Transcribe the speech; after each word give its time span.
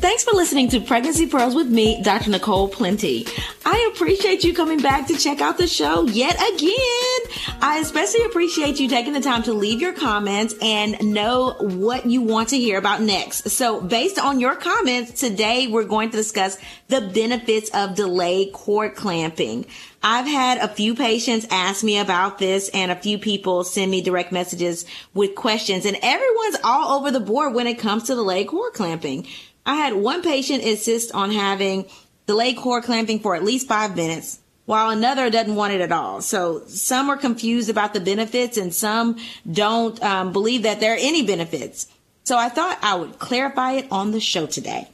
Thanks 0.00 0.24
for 0.24 0.32
listening 0.32 0.68
to 0.70 0.80
Pregnancy 0.80 1.26
Pearls 1.26 1.54
with 1.54 1.68
me, 1.68 2.02
Dr. 2.02 2.30
Nicole 2.30 2.66
Plenty. 2.66 3.26
I 3.66 3.90
appreciate 3.92 4.42
you 4.42 4.54
coming 4.54 4.80
back 4.80 5.06
to 5.08 5.18
check 5.18 5.42
out 5.42 5.58
the 5.58 5.66
show 5.66 6.04
yet 6.04 6.34
again. 6.34 7.58
I 7.60 7.78
especially 7.80 8.24
appreciate 8.24 8.80
you 8.80 8.88
taking 8.88 9.12
the 9.12 9.20
time 9.20 9.42
to 9.42 9.52
leave 9.52 9.82
your 9.82 9.92
comments 9.92 10.54
and 10.62 10.98
know 11.12 11.52
what 11.60 12.06
you 12.06 12.22
want 12.22 12.48
to 12.48 12.58
hear 12.58 12.78
about 12.78 13.02
next. 13.02 13.50
So 13.50 13.82
based 13.82 14.18
on 14.18 14.40
your 14.40 14.56
comments, 14.56 15.20
today 15.20 15.66
we're 15.66 15.84
going 15.84 16.10
to 16.10 16.16
discuss 16.16 16.56
the 16.88 17.02
benefits 17.02 17.68
of 17.74 17.94
delayed 17.94 18.54
cord 18.54 18.94
clamping. 18.94 19.66
I've 20.02 20.26
had 20.26 20.58
a 20.58 20.68
few 20.68 20.94
patients 20.94 21.46
ask 21.50 21.84
me 21.84 21.98
about 21.98 22.38
this 22.38 22.70
and 22.70 22.90
a 22.90 22.96
few 22.96 23.18
people 23.18 23.62
send 23.62 23.90
me 23.90 24.00
direct 24.00 24.32
messages 24.32 24.86
with 25.12 25.34
questions 25.34 25.84
and 25.84 25.98
everyone's 26.02 26.56
all 26.64 26.98
over 26.98 27.10
the 27.10 27.20
board 27.20 27.52
when 27.52 27.66
it 27.66 27.78
comes 27.78 28.04
to 28.04 28.14
delayed 28.14 28.48
cord 28.48 28.72
clamping. 28.72 29.26
I 29.64 29.76
had 29.76 29.94
one 29.94 30.22
patient 30.22 30.62
insist 30.62 31.12
on 31.12 31.30
having 31.30 31.86
delayed 32.26 32.56
cord 32.56 32.84
clamping 32.84 33.20
for 33.20 33.34
at 33.36 33.44
least 33.44 33.68
five 33.68 33.96
minutes, 33.96 34.40
while 34.64 34.90
another 34.90 35.30
doesn't 35.30 35.54
want 35.54 35.72
it 35.72 35.80
at 35.80 35.92
all. 35.92 36.20
So 36.20 36.64
some 36.66 37.10
are 37.10 37.16
confused 37.16 37.70
about 37.70 37.94
the 37.94 38.00
benefits 38.00 38.56
and 38.56 38.74
some 38.74 39.18
don't 39.50 40.02
um, 40.02 40.32
believe 40.32 40.62
that 40.62 40.80
there 40.80 40.94
are 40.94 40.98
any 41.00 41.24
benefits. 41.24 41.88
So 42.24 42.36
I 42.36 42.48
thought 42.48 42.78
I 42.82 42.94
would 42.94 43.18
clarify 43.18 43.72
it 43.72 43.88
on 43.90 44.12
the 44.12 44.20
show 44.20 44.46
today. 44.46 44.88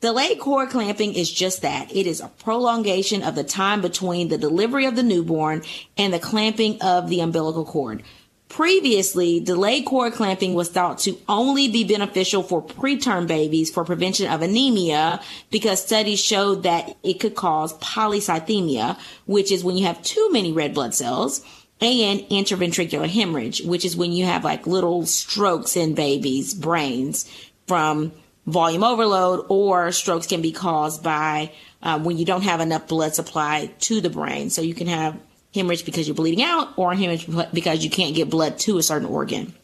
Delayed 0.00 0.38
cord 0.38 0.70
clamping 0.70 1.12
is 1.12 1.30
just 1.30 1.60
that. 1.60 1.94
It 1.94 2.06
is 2.06 2.20
a 2.20 2.28
prolongation 2.28 3.22
of 3.22 3.34
the 3.34 3.44
time 3.44 3.82
between 3.82 4.28
the 4.28 4.38
delivery 4.38 4.86
of 4.86 4.96
the 4.96 5.02
newborn 5.02 5.62
and 5.98 6.12
the 6.12 6.18
clamping 6.18 6.80
of 6.80 7.10
the 7.10 7.20
umbilical 7.20 7.66
cord. 7.66 8.02
Previously, 8.50 9.38
delayed 9.38 9.86
cord 9.86 10.12
clamping 10.12 10.54
was 10.54 10.68
thought 10.68 10.98
to 10.98 11.16
only 11.28 11.68
be 11.68 11.84
beneficial 11.84 12.42
for 12.42 12.60
preterm 12.60 13.28
babies 13.28 13.70
for 13.70 13.84
prevention 13.84 14.26
of 14.26 14.42
anemia 14.42 15.20
because 15.52 15.80
studies 15.80 16.18
showed 16.18 16.64
that 16.64 16.96
it 17.04 17.20
could 17.20 17.36
cause 17.36 17.78
polycythemia, 17.78 18.98
which 19.26 19.52
is 19.52 19.62
when 19.62 19.76
you 19.76 19.86
have 19.86 20.02
too 20.02 20.30
many 20.32 20.50
red 20.50 20.74
blood 20.74 20.96
cells, 20.96 21.42
and 21.80 22.20
intraventricular 22.22 23.08
hemorrhage, 23.08 23.62
which 23.62 23.84
is 23.84 23.96
when 23.96 24.10
you 24.10 24.24
have 24.24 24.42
like 24.42 24.66
little 24.66 25.06
strokes 25.06 25.76
in 25.76 25.94
babies' 25.94 26.52
brains 26.52 27.30
from 27.68 28.10
volume 28.48 28.82
overload, 28.82 29.46
or 29.48 29.92
strokes 29.92 30.26
can 30.26 30.42
be 30.42 30.50
caused 30.50 31.04
by 31.04 31.52
uh, 31.84 32.00
when 32.00 32.18
you 32.18 32.24
don't 32.24 32.42
have 32.42 32.60
enough 32.60 32.88
blood 32.88 33.14
supply 33.14 33.70
to 33.78 34.00
the 34.00 34.10
brain. 34.10 34.50
So 34.50 34.60
you 34.60 34.74
can 34.74 34.88
have 34.88 35.16
hemorrhage 35.54 35.84
because 35.84 36.06
you're 36.06 36.14
bleeding 36.14 36.44
out 36.44 36.72
or 36.76 36.94
hemorrhage 36.94 37.28
because 37.52 37.84
you 37.84 37.90
can't 37.90 38.14
get 38.14 38.30
blood 38.30 38.58
to 38.60 38.78
a 38.78 38.82
certain 38.82 39.08
organ. 39.08 39.54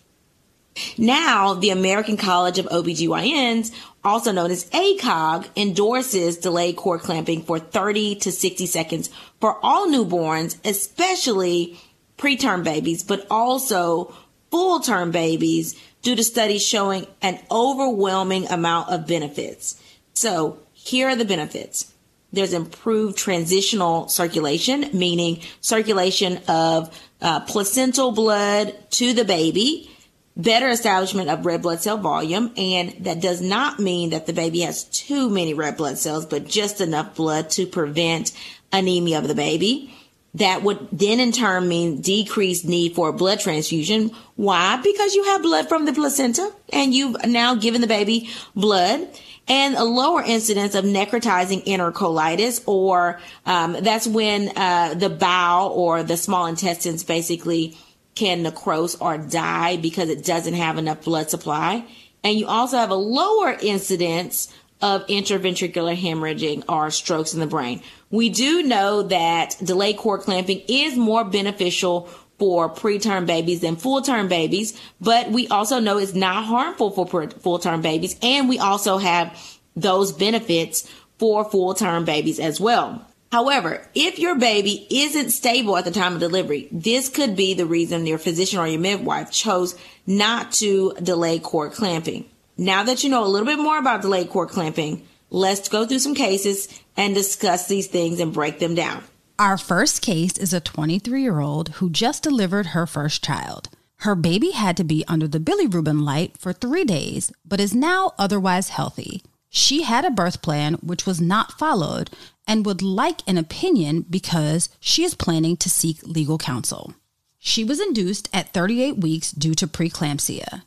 Now, 0.98 1.54
the 1.54 1.70
American 1.70 2.16
College 2.16 2.58
of 2.58 2.66
OBGYNs, 2.66 3.72
also 4.04 4.30
known 4.30 4.50
as 4.50 4.68
ACOG, 4.70 5.48
endorses 5.56 6.36
delayed 6.36 6.76
cord 6.76 7.00
clamping 7.00 7.42
for 7.42 7.58
30 7.58 8.16
to 8.16 8.32
60 8.32 8.66
seconds 8.66 9.10
for 9.40 9.58
all 9.62 9.86
newborns, 9.86 10.58
especially 10.64 11.78
preterm 12.18 12.62
babies, 12.62 13.02
but 13.02 13.26
also 13.30 14.14
full 14.50 14.80
term 14.80 15.10
babies 15.10 15.80
due 16.02 16.14
to 16.14 16.22
studies 16.22 16.64
showing 16.64 17.06
an 17.22 17.38
overwhelming 17.50 18.46
amount 18.48 18.90
of 18.90 19.06
benefits. 19.06 19.82
So 20.12 20.58
here 20.72 21.08
are 21.08 21.16
the 21.16 21.24
benefits 21.24 21.92
there's 22.36 22.52
improved 22.52 23.18
transitional 23.18 24.08
circulation, 24.08 24.90
meaning 24.92 25.40
circulation 25.60 26.38
of 26.48 26.96
uh, 27.20 27.40
placental 27.40 28.12
blood 28.12 28.76
to 28.90 29.12
the 29.14 29.24
baby, 29.24 29.90
better 30.36 30.68
establishment 30.68 31.30
of 31.30 31.46
red 31.46 31.62
blood 31.62 31.80
cell 31.80 31.96
volume, 31.96 32.52
and 32.56 32.92
that 33.04 33.20
does 33.20 33.40
not 33.40 33.78
mean 33.78 34.10
that 34.10 34.26
the 34.26 34.32
baby 34.32 34.60
has 34.60 34.84
too 34.84 35.30
many 35.30 35.54
red 35.54 35.76
blood 35.76 35.98
cells, 35.98 36.26
but 36.26 36.46
just 36.46 36.80
enough 36.80 37.16
blood 37.16 37.50
to 37.50 37.66
prevent 37.66 38.32
anemia 38.72 39.18
of 39.18 39.28
the 39.28 39.34
baby. 39.34 39.92
That 40.34 40.62
would 40.62 40.88
then 40.92 41.18
in 41.18 41.32
turn 41.32 41.66
mean 41.66 42.02
decreased 42.02 42.66
need 42.66 42.94
for 42.94 43.10
blood 43.10 43.40
transfusion. 43.40 44.10
Why? 44.34 44.78
Because 44.82 45.14
you 45.14 45.24
have 45.24 45.40
blood 45.40 45.66
from 45.66 45.86
the 45.86 45.94
placenta 45.94 46.52
and 46.70 46.92
you've 46.92 47.24
now 47.24 47.54
given 47.54 47.80
the 47.80 47.86
baby 47.86 48.28
blood 48.54 49.08
and 49.48 49.76
a 49.76 49.84
lower 49.84 50.22
incidence 50.22 50.74
of 50.74 50.84
necrotizing 50.84 51.64
enterocolitis, 51.64 52.62
or 52.66 53.20
um, 53.44 53.76
that's 53.80 54.06
when 54.06 54.56
uh, 54.56 54.94
the 54.94 55.08
bowel 55.08 55.70
or 55.70 56.02
the 56.02 56.16
small 56.16 56.46
intestines 56.46 57.04
basically 57.04 57.76
can 58.14 58.44
necrose 58.44 58.96
or 59.00 59.18
die 59.18 59.76
because 59.76 60.08
it 60.08 60.24
doesn't 60.24 60.54
have 60.54 60.78
enough 60.78 61.04
blood 61.04 61.30
supply. 61.30 61.84
And 62.24 62.38
you 62.38 62.46
also 62.46 62.76
have 62.76 62.90
a 62.90 62.96
lower 62.96 63.56
incidence 63.60 64.52
of 64.82 65.06
intraventricular 65.06 65.96
hemorrhaging 65.96 66.64
or 66.68 66.90
strokes 66.90 67.32
in 67.34 67.40
the 67.40 67.46
brain. 67.46 67.82
We 68.10 68.28
do 68.28 68.62
know 68.62 69.02
that 69.04 69.56
delayed 69.62 69.96
cord 69.96 70.22
clamping 70.22 70.62
is 70.68 70.96
more 70.96 71.24
beneficial 71.24 72.10
for 72.38 72.68
preterm 72.68 73.26
babies 73.26 73.60
than 73.60 73.76
full 73.76 74.02
term 74.02 74.28
babies, 74.28 74.78
but 75.00 75.30
we 75.30 75.48
also 75.48 75.80
know 75.80 75.98
it's 75.98 76.14
not 76.14 76.44
harmful 76.44 76.90
for 76.90 77.28
full 77.28 77.58
term 77.58 77.80
babies. 77.80 78.16
And 78.22 78.48
we 78.48 78.58
also 78.58 78.98
have 78.98 79.38
those 79.74 80.12
benefits 80.12 80.90
for 81.18 81.44
full 81.44 81.74
term 81.74 82.04
babies 82.04 82.38
as 82.38 82.60
well. 82.60 83.06
However, 83.32 83.86
if 83.94 84.18
your 84.18 84.36
baby 84.36 84.86
isn't 84.88 85.30
stable 85.30 85.76
at 85.76 85.84
the 85.84 85.90
time 85.90 86.14
of 86.14 86.20
delivery, 86.20 86.68
this 86.70 87.08
could 87.08 87.36
be 87.36 87.54
the 87.54 87.66
reason 87.66 88.06
your 88.06 88.18
physician 88.18 88.60
or 88.60 88.66
your 88.66 88.80
midwife 88.80 89.32
chose 89.32 89.76
not 90.06 90.52
to 90.52 90.94
delay 91.02 91.38
cord 91.38 91.72
clamping. 91.72 92.28
Now 92.56 92.84
that 92.84 93.02
you 93.02 93.10
know 93.10 93.24
a 93.24 93.28
little 93.28 93.46
bit 93.46 93.58
more 93.58 93.78
about 93.78 94.02
delayed 94.02 94.30
cord 94.30 94.50
clamping, 94.50 95.06
let's 95.28 95.68
go 95.68 95.84
through 95.84 95.98
some 95.98 96.14
cases 96.14 96.68
and 96.96 97.14
discuss 97.14 97.66
these 97.66 97.88
things 97.88 98.20
and 98.20 98.32
break 98.32 98.58
them 98.58 98.74
down. 98.74 99.02
Our 99.38 99.58
first 99.58 100.00
case 100.00 100.38
is 100.38 100.54
a 100.54 100.60
23 100.60 101.20
year 101.20 101.40
old 101.40 101.68
who 101.74 101.90
just 101.90 102.22
delivered 102.22 102.68
her 102.68 102.86
first 102.86 103.22
child. 103.22 103.68
Her 103.98 104.14
baby 104.14 104.52
had 104.52 104.78
to 104.78 104.84
be 104.84 105.04
under 105.08 105.28
the 105.28 105.40
bilirubin 105.40 106.02
light 106.02 106.38
for 106.38 106.54
three 106.54 106.84
days, 106.84 107.30
but 107.44 107.60
is 107.60 107.74
now 107.74 108.14
otherwise 108.18 108.70
healthy. 108.70 109.22
She 109.50 109.82
had 109.82 110.06
a 110.06 110.10
birth 110.10 110.40
plan 110.40 110.74
which 110.74 111.04
was 111.04 111.20
not 111.20 111.58
followed 111.58 112.08
and 112.46 112.64
would 112.64 112.80
like 112.80 113.20
an 113.26 113.36
opinion 113.36 114.06
because 114.08 114.70
she 114.80 115.04
is 115.04 115.14
planning 115.14 115.58
to 115.58 115.68
seek 115.68 116.02
legal 116.02 116.38
counsel. 116.38 116.94
She 117.38 117.62
was 117.62 117.78
induced 117.78 118.30
at 118.32 118.54
38 118.54 118.96
weeks 118.96 119.32
due 119.32 119.54
to 119.54 119.66
preeclampsia. 119.66 120.62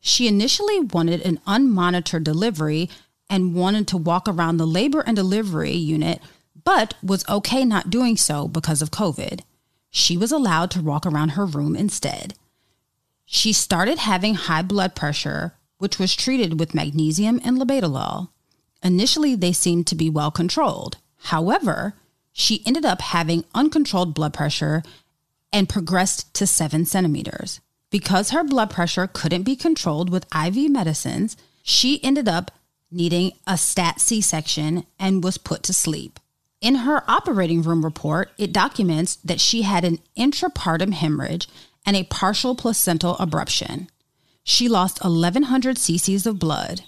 She 0.00 0.26
initially 0.26 0.80
wanted 0.80 1.20
an 1.20 1.38
unmonitored 1.46 2.24
delivery 2.24 2.88
and 3.28 3.54
wanted 3.54 3.86
to 3.88 3.98
walk 3.98 4.26
around 4.26 4.56
the 4.56 4.66
labor 4.66 5.00
and 5.00 5.16
delivery 5.16 5.72
unit 5.72 6.22
but 6.66 6.94
was 7.00 7.26
okay 7.28 7.64
not 7.64 7.90
doing 7.90 8.16
so 8.16 8.48
because 8.48 8.82
of 8.82 8.90
COVID. 8.90 9.40
She 9.88 10.16
was 10.16 10.32
allowed 10.32 10.70
to 10.72 10.82
walk 10.82 11.06
around 11.06 11.30
her 11.30 11.46
room 11.46 11.76
instead. 11.76 12.34
She 13.24 13.52
started 13.52 13.98
having 13.98 14.34
high 14.34 14.62
blood 14.62 14.96
pressure, 14.96 15.54
which 15.78 15.98
was 16.00 16.14
treated 16.14 16.58
with 16.58 16.74
magnesium 16.74 17.40
and 17.44 17.56
labetalol. 17.56 18.30
Initially, 18.82 19.36
they 19.36 19.52
seemed 19.52 19.86
to 19.86 19.94
be 19.94 20.10
well 20.10 20.32
controlled. 20.32 20.98
However, 21.32 21.94
she 22.32 22.62
ended 22.66 22.84
up 22.84 23.00
having 23.00 23.44
uncontrolled 23.54 24.12
blood 24.12 24.34
pressure 24.34 24.82
and 25.52 25.68
progressed 25.68 26.34
to 26.34 26.46
seven 26.46 26.84
centimeters. 26.84 27.60
Because 27.90 28.30
her 28.30 28.42
blood 28.42 28.70
pressure 28.70 29.06
couldn't 29.06 29.44
be 29.44 29.54
controlled 29.54 30.10
with 30.10 30.26
IV 30.34 30.68
medicines, 30.70 31.36
she 31.62 32.02
ended 32.02 32.28
up 32.28 32.50
needing 32.90 33.32
a 33.46 33.56
stat 33.56 34.00
C 34.00 34.20
section, 34.20 34.84
and 34.98 35.22
was 35.22 35.38
put 35.38 35.62
to 35.64 35.72
sleep. 35.72 36.18
In 36.60 36.76
her 36.76 37.08
operating 37.08 37.62
room 37.62 37.84
report, 37.84 38.32
it 38.38 38.52
documents 38.52 39.16
that 39.16 39.40
she 39.40 39.62
had 39.62 39.84
an 39.84 39.98
intrapartum 40.16 40.92
hemorrhage 40.92 41.48
and 41.84 41.96
a 41.96 42.04
partial 42.04 42.54
placental 42.54 43.16
abruption. 43.16 43.88
She 44.42 44.68
lost 44.68 45.04
1,100 45.04 45.76
cc's 45.76 46.26
of 46.26 46.38
blood. 46.38 46.82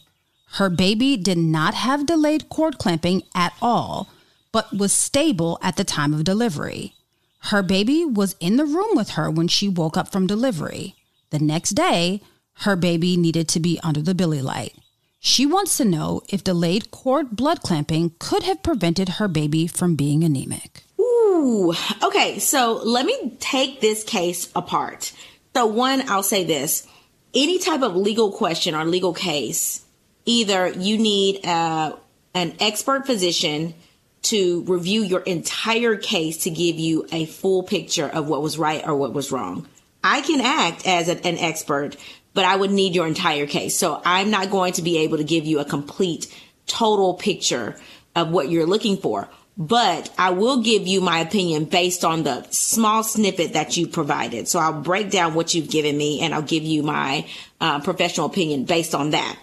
Her 0.53 0.71
baby 0.71 1.17
did 1.17 1.39
not 1.39 1.75
have 1.75 2.07
delayed 2.07 2.49
cord 2.49 2.79
clamping 2.79 3.23
at 3.35 3.53
all, 3.61 4.09
but 4.53 4.77
was 4.77 4.93
stable 4.93 5.59
at 5.63 5.77
the 5.77 5.85
time 5.85 6.15
of 6.15 6.25
delivery. 6.25 6.95
Her 7.41 7.63
baby 7.63 8.05
was 8.05 8.37
in 8.41 8.57
the 8.57 8.65
room 8.65 8.97
with 8.97 9.11
her 9.11 9.31
when 9.31 9.49
she 9.49 9.69
woke 9.69 9.97
up 9.97 10.11
from 10.11 10.27
delivery. 10.27 10.95
The 11.31 11.39
next 11.39 11.71
day, 11.71 12.23
her 12.61 12.75
baby 12.75 13.17
needed 13.17 13.49
to 13.49 13.61
be 13.61 13.79
under 13.83 14.01
the 14.01 14.15
bili 14.15 14.43
light. 14.43 14.75
She 15.21 15.47
wants 15.47 15.77
to 15.79 15.85
know 15.85 16.23
if 16.29 16.45
delayed 16.45 16.91
cord 16.91 17.31
blood 17.31 17.63
clamping 17.63 18.13
could 18.19 18.45
have 18.45 18.63
prevented 18.63 19.09
her 19.11 19.29
baby 19.29 19.67
from 19.67 19.97
being 19.97 20.23
anemic. 20.23 20.83
Ooh, 21.01 21.75
okay, 22.03 22.39
so 22.39 22.81
let 22.85 23.05
me 23.05 23.37
take 23.41 23.81
this 23.81 24.05
case 24.05 24.49
apart. 24.55 25.13
So, 25.55 25.67
one, 25.67 26.09
I'll 26.09 26.23
say 26.23 26.45
this 26.45 26.87
any 27.35 27.59
type 27.59 27.83
of 27.83 27.97
legal 27.97 28.33
question 28.33 28.75
or 28.75 28.85
legal 28.85 29.13
case, 29.13 29.85
either 30.25 30.69
you 30.69 30.99
need 30.99 31.45
uh, 31.45 31.97
an 32.35 32.55
expert 32.61 33.07
physician 33.07 33.75
to 34.23 34.63
review 34.63 35.03
your 35.03 35.21
entire 35.21 35.97
case 35.97 36.39
to 36.45 36.51
give 36.51 36.77
you 36.77 37.07
a 37.13 37.27
full 37.27 37.63
picture 37.63 38.09
of 38.09 38.29
what 38.29 38.43
was 38.43 38.59
right 38.59 38.87
or 38.87 38.95
what 38.95 39.13
was 39.13 39.33
wrong. 39.33 39.67
I 40.03 40.21
can 40.21 40.41
act 40.41 40.87
as 40.87 41.09
an 41.09 41.39
expert, 41.39 41.97
but 42.35 42.45
I 42.45 42.57
would 42.57 42.71
need 42.71 42.95
your 42.95 43.07
entire 43.07 43.47
case. 43.47 43.77
So 43.77 44.01
I'm 44.05 44.31
not 44.31 44.51
going 44.51 44.75
to 44.75 44.83
be 44.83 44.99
able 44.99 45.19
to 45.19 45.25
give 45.25 45.45
you 45.45 45.59
a 45.61 45.65
complete, 45.65 46.33
total 46.67 47.15
picture 47.15 47.77
of 48.15 48.31
what 48.31 48.49
you're 48.49 48.67
looking 48.67 48.97
for. 48.97 49.29
But 49.57 50.15
I 50.17 50.31
will 50.31 50.63
give 50.63 50.87
you 50.87 51.01
my 51.01 51.19
opinion 51.19 51.65
based 51.65 52.05
on 52.05 52.23
the 52.23 52.47
small 52.51 53.03
snippet 53.03 53.55
that 53.55 53.77
you 53.77 53.89
provided. 53.89 54.47
So 54.47 54.61
I'll 54.61 54.81
break 54.81 55.11
down 55.11 55.35
what 55.35 55.53
you've 55.53 55.69
given 55.69 55.99
me 55.99 56.21
and 56.21 56.33
I'll 56.33 56.43
give 56.43 56.63
you 56.63 56.85
my 56.85 57.27
uh, 57.61 57.81
professional 57.81 58.27
opinion 58.27 58.65
based 58.65 58.95
on 58.95 59.11
that. 59.11 59.37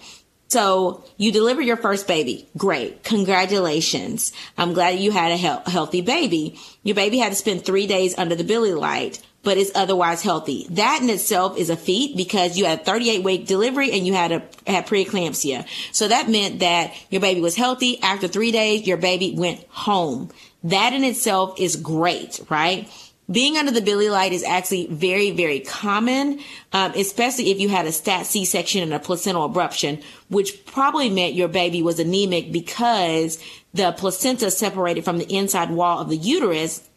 So 0.47 1.03
you 1.17 1.33
deliver 1.33 1.61
your 1.61 1.75
first 1.75 2.07
baby. 2.07 2.47
Great. 2.55 3.03
Congratulations. 3.03 4.31
I'm 4.57 4.73
glad 4.73 4.99
you 4.99 5.11
had 5.11 5.33
a 5.33 5.35
he- 5.35 5.71
healthy 5.71 5.99
baby. 5.99 6.57
Your 6.83 6.95
baby 6.95 7.17
had 7.17 7.29
to 7.29 7.35
spend 7.35 7.65
three 7.65 7.87
days 7.87 8.17
under 8.17 8.35
the 8.35 8.43
bili 8.45 8.77
light, 8.79 9.21
but 9.45 9.57
is 9.57 9.71
otherwise 9.75 10.21
healthy. 10.21 10.67
That 10.71 10.99
in 11.01 11.09
itself 11.09 11.57
is 11.57 11.69
a 11.69 11.77
feat 11.77 12.17
because 12.17 12.57
you 12.57 12.65
had 12.65 12.83
38 12.83 13.23
week 13.23 13.47
delivery 13.47 13.91
and 13.91 14.05
you 14.05 14.13
had 14.13 14.33
a 14.33 14.43
had 14.67 14.87
preeclampsia. 14.87 15.65
So 15.93 16.09
that 16.09 16.27
meant 16.29 16.59
that 16.59 16.93
your 17.09 17.21
baby 17.21 17.39
was 17.39 17.55
healthy. 17.55 18.01
After 18.01 18.27
three 18.27 18.51
days, 18.51 18.85
your 18.85 18.97
baby 18.97 19.33
went 19.37 19.63
home. 19.69 20.31
That 20.65 20.91
in 20.91 21.03
itself 21.03 21.59
is 21.59 21.77
great, 21.77 22.41
right? 22.49 22.89
being 23.31 23.57
under 23.57 23.71
the 23.71 23.81
bili 23.81 24.11
light 24.11 24.33
is 24.33 24.43
actually 24.43 24.87
very, 24.87 25.31
very 25.31 25.59
common, 25.59 26.39
um, 26.73 26.91
especially 26.95 27.49
if 27.49 27.59
you 27.59 27.69
had 27.69 27.87
a 27.87 27.91
stat 27.91 28.25
C 28.25 28.45
section 28.45 28.83
and 28.83 28.93
a 28.93 28.99
placental 28.99 29.49
abruption, 29.49 30.03
which 30.29 30.65
probably 30.65 31.09
meant 31.09 31.33
your 31.33 31.47
baby 31.47 31.81
was 31.81 31.99
anemic 31.99 32.51
because 32.51 33.43
the 33.73 33.91
placenta 33.93 34.51
separated 34.51 35.03
from 35.03 35.17
the 35.17 35.25
inside 35.33 35.71
wall 35.71 35.99
of 35.99 36.09
the 36.09 36.17
uterus 36.17 36.87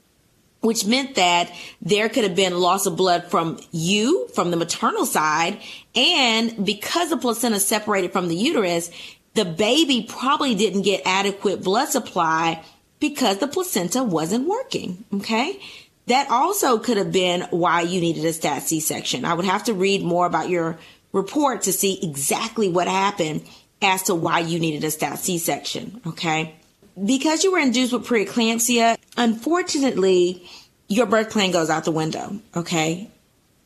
which 0.61 0.87
meant 0.87 1.15
that 1.15 1.53
there 1.81 2.09
could 2.09 2.25
have 2.25 2.35
been 2.35 2.59
loss 2.59 2.87
of 2.87 2.97
blood 2.97 3.25
from 3.31 3.61
you, 3.71 4.29
from 4.35 4.51
the 4.51 4.57
maternal 4.57 5.07
side. 5.07 5.59
And 5.95 6.65
because 6.65 7.11
the 7.11 7.17
placenta 7.17 7.61
separated 7.61 8.13
from 8.13 8.29
the 8.29 8.37
uterus, 8.37 8.91
the 9.35 9.45
baby 9.45 10.07
probably 10.09 10.55
didn't 10.55 10.83
get 10.83 11.03
adequate 11.05 11.63
blood 11.63 11.89
supply 11.89 12.65
because 12.99 13.39
the 13.39 13.47
placenta 13.47 14.03
wasn't 14.03 14.49
working. 14.49 15.05
Okay. 15.15 15.61
That 16.07 16.29
also 16.31 16.79
could 16.79 16.97
have 16.97 17.13
been 17.13 17.43
why 17.51 17.83
you 17.83 18.01
needed 18.01 18.25
a 18.25 18.33
stat 18.33 18.63
C 18.63 18.81
section. 18.81 19.25
I 19.25 19.35
would 19.35 19.45
have 19.45 19.65
to 19.65 19.75
read 19.75 20.03
more 20.03 20.27
about 20.27 20.49
your 20.49 20.79
report 21.13 21.63
to 21.63 21.73
see 21.73 22.01
exactly 22.03 22.69
what 22.69 22.89
happened 22.89 23.47
as 23.81 24.05
to 24.05 24.15
why 24.15 24.41
you 24.41 24.59
needed 24.59 24.83
a 24.85 24.91
stat 24.91 25.19
C 25.21 25.39
section. 25.39 26.01
Okay. 26.07 26.55
Because 27.03 27.45
you 27.45 27.53
were 27.53 27.61
induced 27.61 27.93
with 27.93 28.07
preeclampsia, 28.07 28.98
unfortunately, 29.19 30.49
your 30.89 31.05
birth 31.05 31.31
plan 31.31 31.51
goes 31.51 31.69
out 31.69 31.85
the 31.85 31.93
window. 31.93 32.41
Okay. 32.57 33.11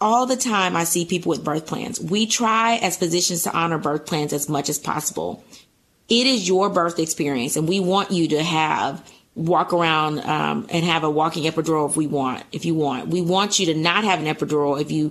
All 0.01 0.27
the 0.27 0.37
time 0.37 0.75
I 0.75 0.83
see 0.83 1.05
people 1.05 1.31
with 1.31 1.45
birth 1.45 1.67
plans. 1.67 2.01
We 2.01 2.27
try 2.27 2.77
as 2.77 2.97
physicians 2.97 3.45
to 3.45 3.57
honor 3.57 3.79
birth 3.79 4.07
plans 4.07 4.33
as 4.33 4.49
much 4.49 4.69
as 4.69 4.81
possible. 4.81 5.45
It 6.09 6.27
is 6.27 6.49
your 6.49 6.69
birth 6.69 6.99
experience 6.99 7.55
and 7.55 7.69
we 7.69 7.79
want 7.79 8.11
you 8.11 8.29
to 8.29 8.43
have 8.43 9.09
walk 9.35 9.73
around 9.73 10.19
um, 10.21 10.67
and 10.69 10.85
have 10.85 11.05
a 11.05 11.11
walking 11.11 11.45
epidural 11.45 11.89
if 11.89 11.97
we 11.97 12.07
want 12.07 12.45
if 12.53 12.67
you 12.67 12.75
want 12.75 13.09
we 13.09 13.23
want 13.23 13.59
you 13.59 13.67
to 13.67 13.75
not 13.75 14.05
have 14.05 14.21
an 14.21 14.27
epidural 14.27 14.79
if 14.79 14.91
you 14.91 15.11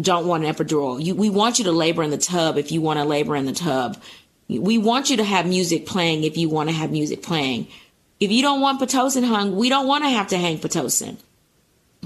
don't 0.00 0.26
want 0.26 0.44
an 0.44 0.52
epidural 0.52 1.00
you, 1.00 1.14
we 1.14 1.30
want 1.30 1.58
you 1.58 1.64
to 1.64 1.70
labor 1.70 2.02
in 2.02 2.10
the 2.10 2.18
tub 2.18 2.58
if 2.58 2.72
you 2.72 2.80
want 2.80 2.98
to 2.98 3.04
labor 3.04 3.36
in 3.36 3.46
the 3.46 3.52
tub 3.52 3.96
we 4.48 4.78
want 4.78 5.10
you 5.10 5.16
to 5.16 5.22
have 5.22 5.46
music 5.46 5.86
playing 5.86 6.24
if 6.24 6.36
you 6.36 6.48
want 6.48 6.68
to 6.68 6.74
have 6.74 6.90
music 6.90 7.22
playing 7.22 7.68
if 8.22 8.30
you 8.30 8.42
don't 8.42 8.60
want 8.60 8.80
pitocin 8.80 9.24
hung 9.24 9.56
we 9.56 9.68
don't 9.68 9.86
want 9.86 10.04
to 10.04 10.10
have 10.10 10.28
to 10.28 10.38
hang 10.38 10.58
pitocin 10.58 11.16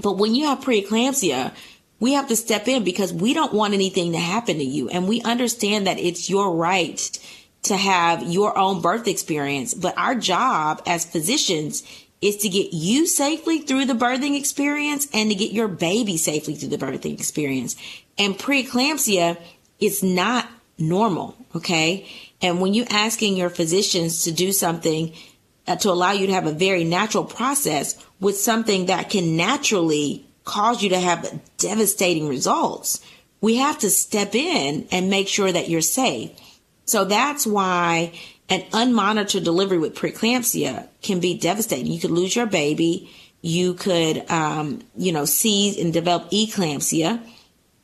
but 0.01 0.17
when 0.17 0.35
you 0.35 0.45
have 0.45 0.59
preeclampsia 0.59 1.53
we 1.99 2.13
have 2.13 2.27
to 2.27 2.35
step 2.35 2.67
in 2.67 2.83
because 2.83 3.11
we 3.11 3.33
don't 3.33 3.53
want 3.53 3.73
anything 3.73 4.11
to 4.11 4.19
happen 4.19 4.57
to 4.57 4.63
you 4.63 4.87
and 4.89 5.07
we 5.07 5.21
understand 5.21 5.87
that 5.87 5.97
it's 5.97 6.29
your 6.29 6.55
right 6.55 7.19
to 7.63 7.75
have 7.75 8.23
your 8.23 8.57
own 8.57 8.81
birth 8.81 9.07
experience. 9.07 9.73
But 9.73 9.97
our 9.97 10.15
job 10.15 10.81
as 10.85 11.05
physicians 11.05 11.83
is 12.21 12.37
to 12.37 12.49
get 12.49 12.73
you 12.73 13.05
safely 13.05 13.59
through 13.59 13.85
the 13.85 13.93
birthing 13.93 14.37
experience 14.37 15.07
and 15.13 15.29
to 15.29 15.35
get 15.35 15.51
your 15.51 15.67
baby 15.67 16.17
safely 16.17 16.55
through 16.55 16.69
the 16.69 16.77
birthing 16.77 17.13
experience. 17.13 17.75
And 18.17 18.37
preeclampsia 18.37 19.37
is 19.79 20.01
not 20.01 20.47
normal. 20.77 21.35
Okay. 21.55 22.07
And 22.41 22.59
when 22.59 22.73
you're 22.73 22.87
asking 22.89 23.37
your 23.37 23.49
physicians 23.49 24.23
to 24.23 24.31
do 24.31 24.51
something 24.51 25.13
to 25.75 25.91
allow 25.91 26.13
you 26.13 26.27
to 26.27 26.33
have 26.33 26.47
a 26.47 26.51
very 26.51 26.83
natural 26.83 27.25
process 27.25 28.03
with 28.19 28.37
something 28.37 28.87
that 28.87 29.09
can 29.09 29.35
naturally 29.35 30.25
cause 30.43 30.81
you 30.81 30.89
to 30.89 30.99
have 30.99 31.39
devastating 31.57 32.27
results, 32.27 33.01
we 33.41 33.57
have 33.57 33.77
to 33.79 33.89
step 33.89 34.33
in 34.33 34.87
and 34.91 35.09
make 35.09 35.27
sure 35.27 35.51
that 35.51 35.69
you're 35.69 35.81
safe. 35.81 36.31
So 36.85 37.03
that's 37.03 37.45
why 37.45 38.13
an 38.49 38.61
unmonitored 38.71 39.43
delivery 39.43 39.77
with 39.77 39.95
preeclampsia 39.95 40.87
can 41.01 41.19
be 41.19 41.37
devastating. 41.37 41.91
You 41.91 41.99
could 41.99 42.11
lose 42.11 42.35
your 42.35 42.45
baby. 42.45 43.11
You 43.41 43.73
could, 43.73 44.29
um, 44.31 44.81
you 44.95 45.11
know, 45.11 45.25
seize 45.25 45.77
and 45.77 45.93
develop 45.93 46.31
eclampsia, 46.31 47.21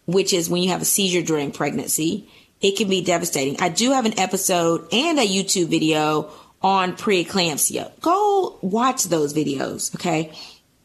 which 0.06 0.34
is 0.34 0.50
when 0.50 0.64
you 0.64 0.70
have 0.70 0.82
a 0.82 0.86
seizure 0.86 1.22
during 1.22 1.52
pregnancy. 1.52 2.30
It 2.62 2.78
can 2.78 2.90
be 2.90 3.04
devastating. 3.04 3.60
I 3.60 3.68
do 3.68 3.92
have 3.92 4.06
an 4.06 4.18
episode 4.18 4.88
and 4.94 5.20
a 5.20 5.28
YouTube 5.28 5.68
video 5.68 6.32
on 6.64 6.96
preeclampsia. 6.96 7.92
Go 8.02 8.58
watch 8.62 9.04
those 9.06 9.34
videos. 9.34 9.94
Okay. 9.96 10.32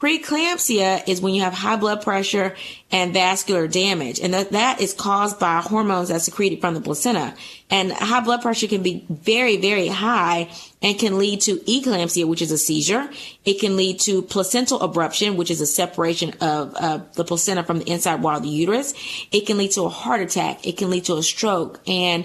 Preeclampsia 0.00 1.08
is 1.08 1.20
when 1.20 1.34
you 1.34 1.42
have 1.42 1.52
high 1.52 1.74
blood 1.74 2.02
pressure 2.02 2.54
and 2.92 3.12
vascular 3.12 3.66
damage, 3.66 4.20
and 4.20 4.32
that, 4.32 4.52
that 4.52 4.80
is 4.80 4.94
caused 4.94 5.40
by 5.40 5.60
hormones 5.60 6.08
that 6.08 6.22
secreted 6.22 6.60
from 6.60 6.74
the 6.74 6.80
placenta. 6.80 7.34
And 7.68 7.92
high 7.92 8.20
blood 8.20 8.40
pressure 8.40 8.68
can 8.68 8.84
be 8.84 9.04
very, 9.10 9.56
very 9.56 9.88
high 9.88 10.50
and 10.80 10.96
can 10.96 11.18
lead 11.18 11.40
to 11.42 11.56
eclampsia, 11.56 12.26
which 12.26 12.40
is 12.40 12.52
a 12.52 12.58
seizure. 12.58 13.10
It 13.44 13.58
can 13.58 13.76
lead 13.76 13.98
to 14.00 14.22
placental 14.22 14.78
abruption, 14.78 15.34
which 15.34 15.50
is 15.50 15.60
a 15.60 15.66
separation 15.66 16.32
of 16.40 16.74
uh, 16.76 17.00
the 17.14 17.24
placenta 17.24 17.64
from 17.64 17.80
the 17.80 17.90
inside 17.90 18.22
wall 18.22 18.36
of 18.36 18.44
the 18.44 18.48
uterus. 18.48 18.94
It 19.32 19.46
can 19.46 19.58
lead 19.58 19.72
to 19.72 19.82
a 19.82 19.88
heart 19.88 20.20
attack. 20.20 20.64
It 20.64 20.78
can 20.78 20.90
lead 20.90 21.06
to 21.06 21.16
a 21.16 21.22
stroke. 21.24 21.80
And 21.88 22.24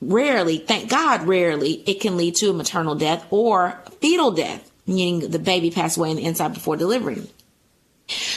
rarely, 0.00 0.58
thank 0.58 0.90
God, 0.90 1.26
rarely, 1.26 1.82
it 1.86 2.00
can 2.00 2.16
lead 2.16 2.36
to 2.36 2.50
a 2.50 2.52
maternal 2.52 2.94
death 2.94 3.26
or 3.30 3.80
fetal 4.00 4.30
death 4.30 4.68
meaning 4.88 5.30
the 5.30 5.38
baby 5.38 5.70
passed 5.70 5.98
away 5.98 6.10
in 6.10 6.16
the 6.16 6.24
inside 6.24 6.54
before 6.54 6.76
delivery. 6.76 7.22